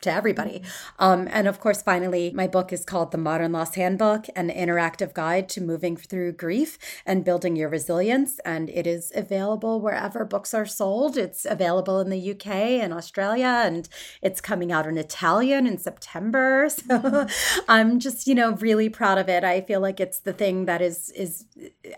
[0.00, 0.62] to everybody.
[0.98, 5.14] Um, and of course, finally, my book is called The Modern Loss Handbook An Interactive
[5.14, 8.38] Guide to Moving Through Grief and Building Your Resilience.
[8.44, 11.16] And it is available wherever books are sold.
[11.16, 13.88] It's available in the UK and Australia, and
[14.22, 16.68] it's coming out in Italian in September.
[16.88, 17.26] So
[17.68, 19.44] I'm just, you know, really proud of it.
[19.44, 21.44] I feel like it's the thing that is, is,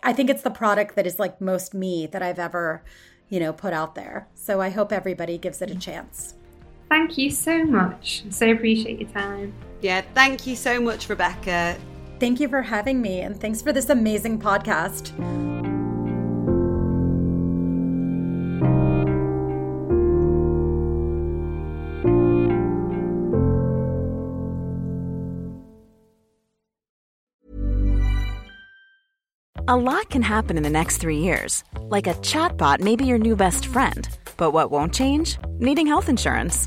[0.03, 2.83] I think it's the product that is like most me that I've ever,
[3.29, 4.29] you know, put out there.
[4.35, 6.35] So I hope everybody gives it a chance.
[6.91, 8.25] Thank you so much.
[8.31, 9.55] So appreciate your time.
[9.81, 11.79] Yeah, thank you so much, Rebecca.
[12.19, 15.13] Thank you for having me, and thanks for this amazing podcast.
[29.69, 31.63] A lot can happen in the next three years.
[31.83, 34.09] Like a chatbot may be your new best friend.
[34.37, 35.39] But what won't change?
[35.61, 36.67] Needing health insurance.